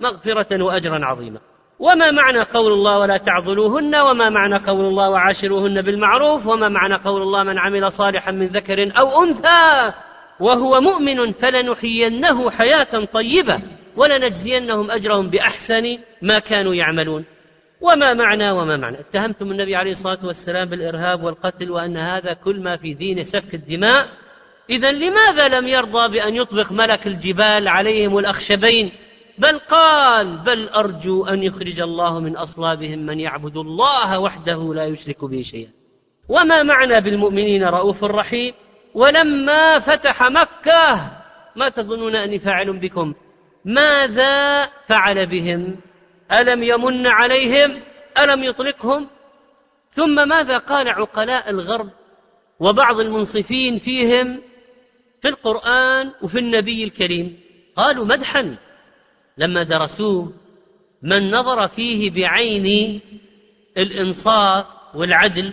مغفرة 0.00 0.62
وأجرا 0.62 1.06
عظيما. 1.06 1.40
وما 1.78 2.10
معنى 2.10 2.42
قول 2.42 2.72
الله 2.72 2.98
ولا 2.98 3.16
تعضلوهن 3.16 3.96
وما 3.96 4.30
معنى 4.30 4.56
قول 4.56 4.80
الله 4.80 5.10
وعاشروهن 5.10 5.82
بالمعروف 5.82 6.46
وما 6.46 6.68
معنى 6.68 6.94
قول 6.94 7.22
الله 7.22 7.42
من 7.42 7.58
عمل 7.58 7.92
صالحا 7.92 8.32
من 8.32 8.46
ذكر 8.46 8.92
أو 8.98 9.24
أنثى. 9.24 9.92
وهو 10.40 10.80
مؤمن 10.80 11.32
فلنحيينه 11.32 12.50
حياة 12.50 13.04
طيبة 13.12 13.62
ولنجزينهم 13.96 14.90
أجرهم 14.90 15.30
بأحسن 15.30 15.98
ما 16.22 16.38
كانوا 16.38 16.74
يعملون. 16.74 17.24
وما 17.80 18.14
معنى 18.14 18.50
وما 18.50 18.76
معنى؟ 18.76 19.00
اتهمتم 19.00 19.50
النبي 19.50 19.76
عليه 19.76 19.90
الصلاة 19.90 20.26
والسلام 20.26 20.68
بالإرهاب 20.68 21.22
والقتل 21.24 21.70
وأن 21.70 21.96
هذا 21.96 22.32
كل 22.32 22.60
ما 22.60 22.76
في 22.76 22.94
دينه 22.94 23.22
سفك 23.22 23.54
الدماء. 23.54 24.08
إذا 24.70 24.92
لماذا 24.92 25.48
لم 25.48 25.68
يرضى 25.68 26.08
بأن 26.08 26.36
يطبق 26.36 26.72
ملك 26.72 27.06
الجبال 27.06 27.68
عليهم 27.68 28.18
الأخشبين؟ 28.18 28.92
بل 29.38 29.58
قال 29.58 30.38
بل 30.38 30.68
أرجو 30.68 31.24
أن 31.24 31.42
يخرج 31.42 31.80
الله 31.80 32.20
من 32.20 32.36
أصلابهم 32.36 32.98
من 32.98 33.20
يعبد 33.20 33.56
الله 33.56 34.18
وحده 34.18 34.74
لا 34.74 34.84
يشرك 34.84 35.24
به 35.24 35.40
شيئا. 35.42 35.70
وما 36.28 36.62
معنى 36.62 37.00
بالمؤمنين 37.00 37.64
رؤوف 37.64 38.04
رحيم؟ 38.04 38.54
ولما 38.94 39.78
فتح 39.78 40.22
مكة 40.22 41.10
ما 41.56 41.68
تظنون 41.68 42.16
أني 42.16 42.38
فاعل 42.38 42.78
بكم؟ 42.78 43.14
ماذا 43.64 44.66
فعل 44.86 45.26
بهم؟ 45.26 45.76
ألم 46.32 46.62
يمن 46.62 47.06
عليهم؟ 47.06 47.82
ألم 48.18 48.44
يطلقهم؟ 48.44 49.06
ثم 49.90 50.28
ماذا 50.28 50.56
قال 50.56 50.88
عقلاء 50.88 51.50
الغرب 51.50 51.90
وبعض 52.60 53.00
المنصفين 53.00 53.76
فيهم؟ 53.76 54.40
في 55.22 55.28
القرآن 55.28 56.12
وفي 56.22 56.38
النبي 56.38 56.84
الكريم. 56.84 57.40
قالوا 57.76 58.04
مدحا. 58.04 58.56
لما 59.38 59.62
درسوه 59.62 60.32
من 61.02 61.30
نظر 61.30 61.68
فيه 61.68 62.10
بعين 62.10 63.00
الإنصاف 63.78 64.66
والعدل 64.94 65.52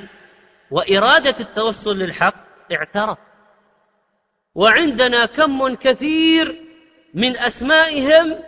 وإرادة 0.72 1.36
التوصل 1.40 1.98
للحق 1.98 2.48
اعترف. 2.74 3.18
وعندنا 4.56 5.26
كم 5.26 5.76
كثير 5.76 6.62
من 7.14 7.38
أسمائهم 7.38 8.40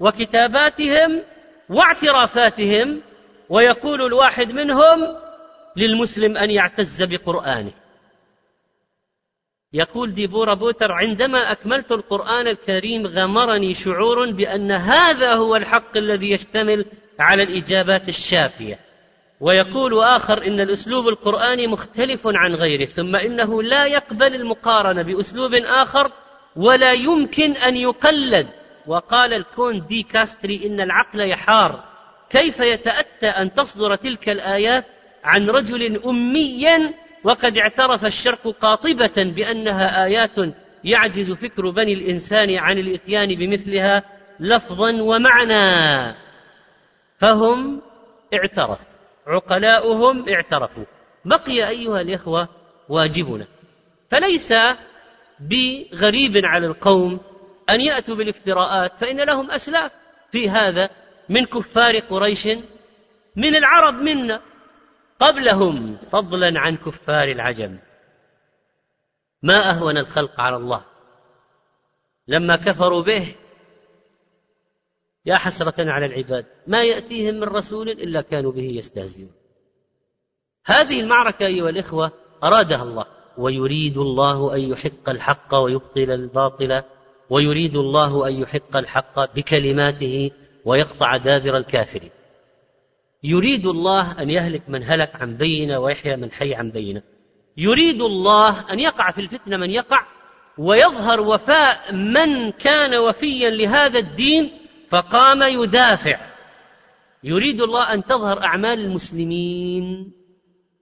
وكتاباتهم 0.00 1.22
واعترافاتهم 1.68 3.02
ويقول 3.48 4.02
الواحد 4.02 4.50
منهم 4.50 5.16
للمسلم 5.76 6.36
أن 6.36 6.50
يعتز 6.50 7.02
بقرآنه. 7.02 7.72
يقول 9.76 10.14
ديبورا 10.14 10.54
بوتر 10.54 10.92
عندما 10.92 11.52
أكملت 11.52 11.92
القرآن 11.92 12.48
الكريم 12.48 13.06
غمرني 13.06 13.74
شعور 13.74 14.30
بأن 14.30 14.72
هذا 14.72 15.34
هو 15.34 15.56
الحق 15.56 15.96
الذي 15.96 16.30
يشتمل 16.30 16.84
على 17.20 17.42
الإجابات 17.42 18.08
الشافية. 18.08 18.78
ويقول 19.40 19.98
آخر 20.02 20.46
إن 20.46 20.60
الأسلوب 20.60 21.08
القرآني 21.08 21.66
مختلف 21.66 22.20
عن 22.26 22.54
غيره 22.54 22.84
ثم 22.84 23.16
إنه 23.16 23.62
لا 23.62 23.86
يقبل 23.86 24.34
المقارنة 24.34 25.02
بأسلوب 25.02 25.54
آخر 25.54 26.10
ولا 26.56 26.92
يمكن 26.92 27.52
أن 27.52 27.76
يقلد. 27.76 28.46
وقال 28.86 29.32
الكون 29.32 29.86
دي 29.86 30.02
كاستري 30.02 30.66
إن 30.66 30.80
العقل 30.80 31.20
يحار. 31.20 31.84
كيف 32.30 32.60
يتأتى 32.60 33.26
أن 33.26 33.54
تصدر 33.54 33.94
تلك 33.94 34.28
الآيات 34.28 34.84
عن 35.24 35.50
رجل 35.50 36.02
أمي 36.06 36.62
وقد 37.24 37.58
اعترف 37.58 38.04
الشرق 38.04 38.48
قاطبة 38.48 39.32
بأنها 39.36 40.04
آيات 40.04 40.54
يعجز 40.84 41.32
فكر 41.32 41.70
بني 41.70 41.92
الإنسان 41.92 42.56
عن 42.56 42.78
الإتيان 42.78 43.34
بمثلها 43.34 44.02
لفظا 44.40 45.02
ومعنى. 45.02 46.14
فهم 47.18 47.82
اعترفوا 48.34 48.86
عقلاؤهم 49.26 50.28
اعترفوا. 50.28 50.84
بقي 51.24 51.68
أيها 51.68 52.00
الإخوة 52.00 52.48
واجبنا 52.88 53.46
فليس 54.10 54.54
بغريب 55.40 56.32
على 56.44 56.66
القوم 56.66 57.20
أن 57.70 57.80
يأتوا 57.80 58.14
بالافتراءات 58.14 58.92
فإن 59.00 59.20
لهم 59.20 59.50
أسلاف. 59.50 59.92
في 60.32 60.50
هذا 60.50 60.90
من 61.28 61.44
كفار 61.44 61.98
قريش 61.98 62.46
من 63.36 63.56
العرب 63.56 63.94
منا. 63.94 64.40
قبلهم 65.20 65.96
فضلا 65.96 66.60
عن 66.60 66.76
كفار 66.76 67.28
العجم. 67.28 67.78
ما 69.42 69.70
أهون 69.70 69.96
الخلق 69.96 70.40
على 70.40 70.56
الله. 70.56 70.84
لما 72.28 72.56
كفروا 72.56 73.02
به 73.02 73.34
يا 75.26 75.36
حسرة 75.36 75.90
على 75.90 76.06
العباد 76.06 76.46
ما 76.66 76.82
يأتيهم 76.82 77.34
من 77.34 77.44
رسول 77.44 77.88
إلا 77.88 78.20
كانوا 78.20 78.52
به 78.52 78.62
يستهزئون. 78.62 79.32
هذه 80.66 81.00
المعركة 81.00 81.46
أيها 81.46 81.68
الإخوة 81.68 82.12
أرادها 82.44 82.82
الله. 82.82 83.04
ويريد 83.38 83.98
الله 83.98 84.54
أن 84.54 84.60
يحق 84.60 85.08
الحق 85.08 85.54
ويبطل 85.54 86.10
الباطل 86.10 86.82
ويريد 87.30 87.76
الله 87.76 88.28
أن 88.28 88.32
يحق 88.32 88.76
الحق 88.76 89.34
بكلماته 89.34 90.30
ويقطع 90.64 91.16
دابر 91.16 91.56
الكافرين. 91.56 92.10
يريد 93.22 93.66
الله 93.66 94.22
أن 94.22 94.30
يهلك 94.30 94.62
من 94.68 94.82
هلك 94.82 95.22
عن 95.22 95.36
بينة 95.36 95.78
ويحيى 95.78 96.16
من 96.16 96.32
حي 96.32 96.54
عن 96.54 96.70
بينة. 96.70 97.02
يريد 97.56 98.02
الله 98.02 98.72
أن 98.72 98.80
يقع 98.80 99.10
في 99.10 99.20
الفتنة 99.20 99.56
من 99.56 99.70
يقع 99.70 100.02
ويظهر 100.58 101.20
وفاء 101.20 101.94
من 101.94 102.52
كان 102.52 102.98
وفيا 102.98 103.50
لهذا 103.50 103.98
الدين 103.98 104.52
فقام 104.90 105.42
يدافع. 105.42 106.20
يريد 107.24 107.60
الله 107.60 107.92
أن 107.94 108.04
تظهر 108.04 108.42
أعمال 108.44 108.80
المسلمين 108.80 110.12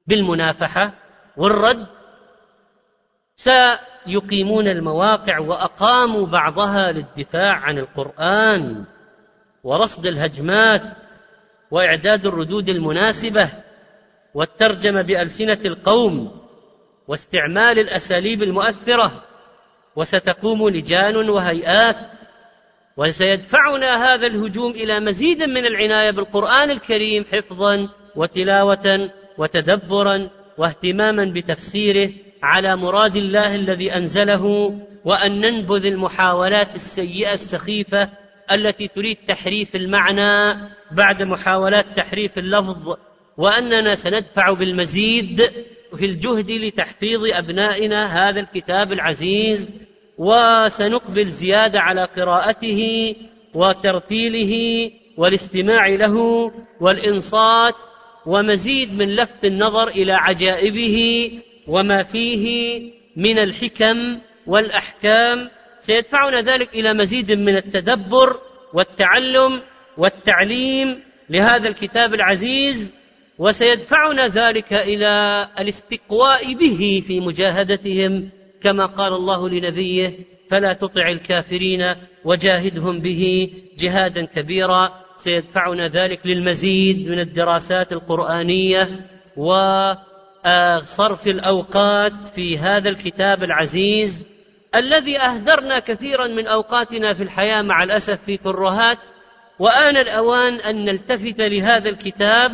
بالمنافحة 0.07 0.95
والرد. 1.37 1.87
سيقيمون 3.37 4.69
المواقع 4.69 5.39
وأقاموا 5.39 6.27
بعضها 6.27 6.93
للدفاع 6.93 7.53
عن 7.53 7.79
القرآن 7.79 8.85
ورصد 9.65 10.07
الهجمات. 10.07 11.04
وإعداد 11.75 12.27
الردود 12.27 12.69
المناسبة 12.69 13.53
والترجمة 14.35 15.03
بألسنة 15.03 15.59
القوم 15.65 16.41
واستعمال 17.09 17.79
الأساليب 17.79 18.43
المؤثرة 18.43 19.23
وستقوم 19.97 20.69
لجان 20.69 21.17
وهيئات 21.29 21.97
وسيدفعنا 22.97 23.97
هذا 23.97 24.27
الهجوم 24.27 24.71
إلى 24.71 25.01
مزيد 25.01 25.43
من 25.43 25.67
العناية 25.67 26.11
بالقرآن 26.11 26.71
الكريم 26.71 27.25
حفظا 27.25 27.89
وتلاوه 28.17 29.11
وتدبرا 29.39 30.31
واهتماما 30.59 31.33
بتفسيره 31.35 32.11
على 32.43 32.77
مراد 32.77 33.17
الله 33.17 33.55
الذي 33.55 33.95
أنزله 33.97 34.75
وأن 35.05 35.41
ننبذ 35.41 35.87
المحاولات 35.87 36.75
السيئة 36.75 37.33
السخيفة 37.33 38.24
التي 38.53 38.89
تريد 38.89 39.17
تحريف 39.29 39.77
المعنى 39.77 40.61
بعد 40.91 41.23
محاولات 41.23 41.87
تحريف 41.97 42.39
اللفظ 42.39 42.97
وأننا 43.37 43.95
سندفع 43.95 44.53
بالمزيد 44.53 45.43
في 45.97 46.05
الجهد 46.05 46.51
لتحفيظ 46.51 47.21
أبنائنا 47.25 48.05
هذا 48.05 48.41
الكتاب 48.41 48.93
العزيز 48.93 49.71
وسنقبل 50.19 51.27
زيادة 51.27 51.81
على 51.81 52.05
قراءته 52.05 53.15
وترتيله 53.55 54.91
والاستماع 55.17 55.87
له 55.87 56.17
والإنصات 56.81 57.75
ومزيد 58.27 58.93
من 58.93 59.17
لفت 59.17 59.45
النظر 59.45 59.89
إلى 59.89 60.13
عجائبه 60.13 61.31
وما 61.69 62.03
فيه 62.03 62.83
من 63.17 63.39
الحكم 63.39 64.19
والأحكام 64.47 65.51
سيدفعنا 65.85 66.41
ذلك 66.41 66.75
إلى 66.75 66.95
مزيد 66.95 67.33
من 67.33 67.57
التدبر 67.57 68.37
والتعلم 68.75 69.63
والتعليم 69.99 71.03
لهذا 71.31 71.69
الكتاب 71.69 72.15
العزيز 72.15 72.95
وسيدفعنا 73.39 74.29
ذلك 74.29 74.73
إلى 74.73 75.47
الاستقواء 75.59 76.55
به 76.55 77.03
في 77.07 77.21
مجاهدتهم 77.21 78.31
كما 78.63 78.87
قال 78.87 79.13
الله 79.13 79.49
لنبيه 79.49 80.19
فلا 80.51 80.73
تطع 80.73 81.09
الكافرين 81.09 81.95
وجاهدهم 82.25 83.01
به 83.01 83.53
جهادا 83.79 84.25
كبيرا 84.25 84.91
سيدفعنا 85.17 85.89
ذلك 85.89 86.27
للمزيد 86.27 87.09
من 87.09 87.19
الدراسات 87.21 87.93
القرآنية 87.93 88.89
وصرف 89.37 91.27
الأوقات 91.27 92.27
في 92.35 92.59
هذا 92.59 92.89
الكتاب 92.89 93.43
العزيز 93.43 94.34
الذي 94.77 95.21
اهدرنا 95.21 95.79
كثيرا 95.79 96.27
من 96.27 96.47
أوقاتنا 96.47 97.15
في 97.15 97.23
الحياة 97.23 97.63
مع 97.63 97.83
الأسف 97.83 98.25
في 98.25 98.37
ترهات 98.37 98.99
وآن 99.59 99.97
الأوان 99.97 100.55
أن 100.55 100.85
نلتفت 100.85 101.41
لهذا 101.41 101.89
الكتاب 101.89 102.51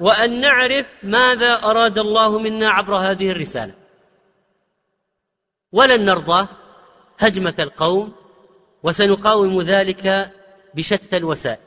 وأن 0.00 0.40
نعرف 0.40 0.86
ماذا 1.02 1.52
أراد 1.52 1.98
الله 1.98 2.38
منا 2.38 2.70
عبر 2.70 2.96
هذه 2.96 3.30
الرسالة. 3.30 3.74
ولن 5.72 6.04
نرضى 6.04 6.48
هجمة 7.18 7.54
القوم 7.58 8.12
وسنقاوم 8.82 9.62
ذلك 9.62 10.30
بشتى 10.74 11.16
الوسائل. 11.16 11.58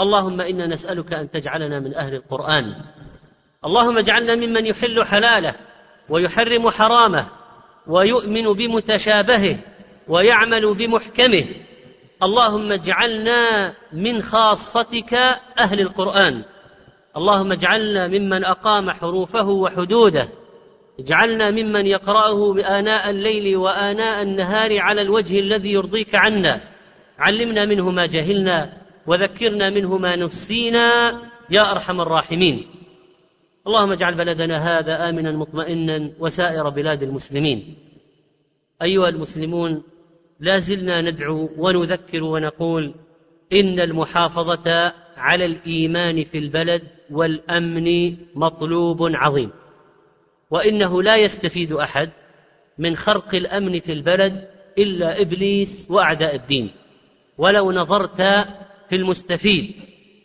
اللهم 0.00 0.40
إنا 0.40 0.66
نسألك 0.66 1.12
أن 1.12 1.30
تجعلنا 1.30 1.80
من 1.80 1.94
أهل 1.94 2.14
القرآن. 2.14 2.74
اللهم 3.64 3.98
اجعلنا 3.98 4.34
ممن 4.34 4.66
يحل 4.66 5.04
حلاله 5.04 5.54
ويحرم 6.08 6.70
حرامه. 6.70 7.39
ويؤمن 7.86 8.52
بمتشابهه 8.52 9.58
ويعمل 10.08 10.74
بمحكمه. 10.74 11.44
اللهم 12.22 12.72
اجعلنا 12.72 13.74
من 13.92 14.22
خاصتك 14.22 15.14
أهل 15.58 15.80
القرآن. 15.80 16.42
اللهم 17.16 17.52
اجعلنا 17.52 18.08
ممن 18.08 18.44
أقام 18.44 18.90
حروفه 18.90 19.48
وحدوده. 19.48 20.28
اجعلنا 21.00 21.50
ممن 21.50 21.86
يقرأه 21.86 22.54
اناء 22.78 23.10
الليل 23.10 23.56
وآناء 23.56 24.22
النهار 24.22 24.78
على 24.78 25.02
الوجه 25.02 25.38
الذي 25.38 25.72
يرضيك 25.72 26.14
عنا. 26.14 26.60
علمنا 27.18 27.64
منه 27.64 27.90
ما 27.90 28.06
جهلنا 28.06 28.72
وذكرنا 29.06 29.70
منه 29.70 29.98
ما 29.98 30.16
نسينا. 30.16 31.20
يا 31.50 31.72
أرحم 31.72 32.00
الراحمين. 32.00 32.66
اللهم 33.66 33.92
اجعل 33.92 34.14
بلدنا 34.14 34.78
هذا 34.78 35.08
آمنا 35.08 35.32
مطمئنا 35.32 36.10
وسائر 36.18 36.68
بلاد 36.68 37.02
المسلمين. 37.02 37.76
أيها 38.82 39.08
المسلمون 39.08 39.82
لا 40.40 40.56
زلنا 40.56 41.00
ندعو 41.00 41.48
ونذكر 41.58 42.24
ونقول 42.24 42.94
إن 43.52 43.80
المحافظة 43.80 44.92
على 45.16 45.44
الإيمان 45.44 46.24
في 46.24 46.38
البلد 46.38 46.82
والأمن 47.10 48.16
مطلوب 48.34 48.98
عظيم. 49.02 49.50
وإنه 50.50 51.02
لا 51.02 51.16
يستفيد 51.16 51.72
أحد 51.72 52.10
من 52.78 52.96
خرق 52.96 53.34
الأمن 53.34 53.80
في 53.80 53.92
البلد 53.92 54.48
إلا 54.78 55.20
إبليس 55.20 55.90
وأعداء 55.90 56.34
الدين. 56.34 56.70
ولو 57.38 57.72
نظرت 57.72 58.22
في 58.88 58.96
المستفيد 58.96 59.74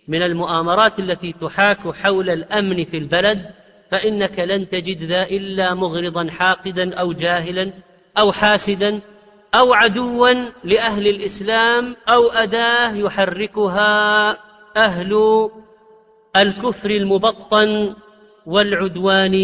من 0.07 0.21
المؤامرات 0.21 0.99
التي 0.99 1.33
تحاك 1.33 1.95
حول 1.95 2.29
الأمن 2.29 2.85
في 2.85 2.97
البلد 2.97 3.45
فإنك 3.91 4.39
لن 4.39 4.69
تجد 4.69 5.03
ذا 5.03 5.23
إلا 5.23 5.73
مغرضا 5.73 6.29
حاقدا 6.29 6.95
أو 6.95 7.13
جاهلا 7.13 7.73
أو 8.17 8.31
حاسدا 8.31 9.01
أو 9.55 9.73
عدوا 9.73 10.29
لأهل 10.63 11.07
الإسلام 11.07 11.95
أو 12.09 12.29
أداة 12.29 12.95
يحركها 12.95 14.31
أهل 14.77 15.13
الكفر 16.35 16.89
المبطن 16.89 17.95
والعدوان 18.45 19.35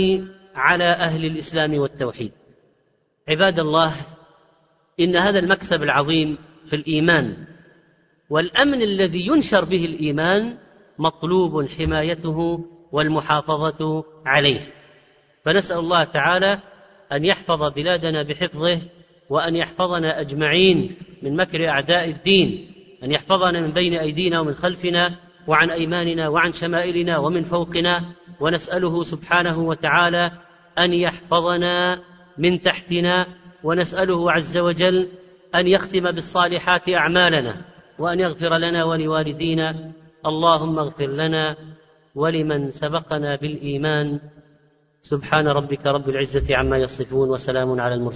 على 0.55 0.91
أهل 0.91 1.25
الإسلام 1.25 1.77
والتوحيد. 1.77 2.31
عباد 3.29 3.59
الله 3.59 3.95
إن 4.99 5.15
هذا 5.15 5.39
المكسب 5.39 5.83
العظيم 5.83 6.37
في 6.69 6.75
الإيمان 6.75 7.50
والأمن 8.31 8.81
الذي 8.81 9.27
ينشر 9.27 9.65
به 9.65 9.85
الإيمان 9.85 10.57
مطلوب 10.99 11.67
حمايته 11.67 12.65
والمحافظة 12.91 14.03
عليه. 14.25 14.73
فنسأل 15.45 15.77
الله 15.77 16.03
تعالى 16.03 16.59
أن 17.11 17.25
يحفظ 17.25 17.73
بلادنا 17.73 18.23
بحفظه 18.23 18.81
وأن 19.29 19.55
يحفظنا 19.55 20.21
أجمعين 20.21 20.95
من 21.21 21.35
مكر 21.35 21.69
أعداء 21.69 22.09
الدين 22.09 22.73
أن 23.03 23.11
يحفظنا 23.11 23.61
من 23.61 23.71
بين 23.71 23.93
أيدينا 23.93 24.39
ومن 24.39 24.53
خلفنا 24.53 25.15
وعن 25.47 25.69
أيماننا 25.69 26.29
وعن 26.29 26.51
شمائلنا 26.51 27.17
ومن 27.17 27.43
فوقنا. 27.43 28.05
ونسأله 28.39 29.03
سبحانه 29.03 29.59
وتعالى 29.59 30.31
أن 30.79 30.93
يحفظنا 30.93 31.99
من 32.37 32.61
تحتنا 32.61 33.27
ونسأله 33.63 34.31
عز 34.31 34.57
وجل 34.57 35.07
أن 35.55 35.67
يختم 35.67 36.11
بالصالحات 36.11 36.89
أعمالنا. 36.89 37.70
وأن 37.99 38.19
يغفر 38.19 38.57
لنا 38.57 38.83
ولوالدينا. 38.83 39.91
اللهم 40.25 40.79
اغفر 40.79 41.07
لنا 41.07 41.55
ولمن 42.15 42.71
سبقنا 42.71 43.35
بالإيمان. 43.35 44.19
سبحان 45.01 45.47
ربك 45.47 45.87
رب 45.87 46.09
العزة 46.09 46.55
عما 46.55 46.77
يصفون 46.77 47.29
وسلام 47.29 47.79
على 47.79 47.93
المرسلين. 47.93 48.09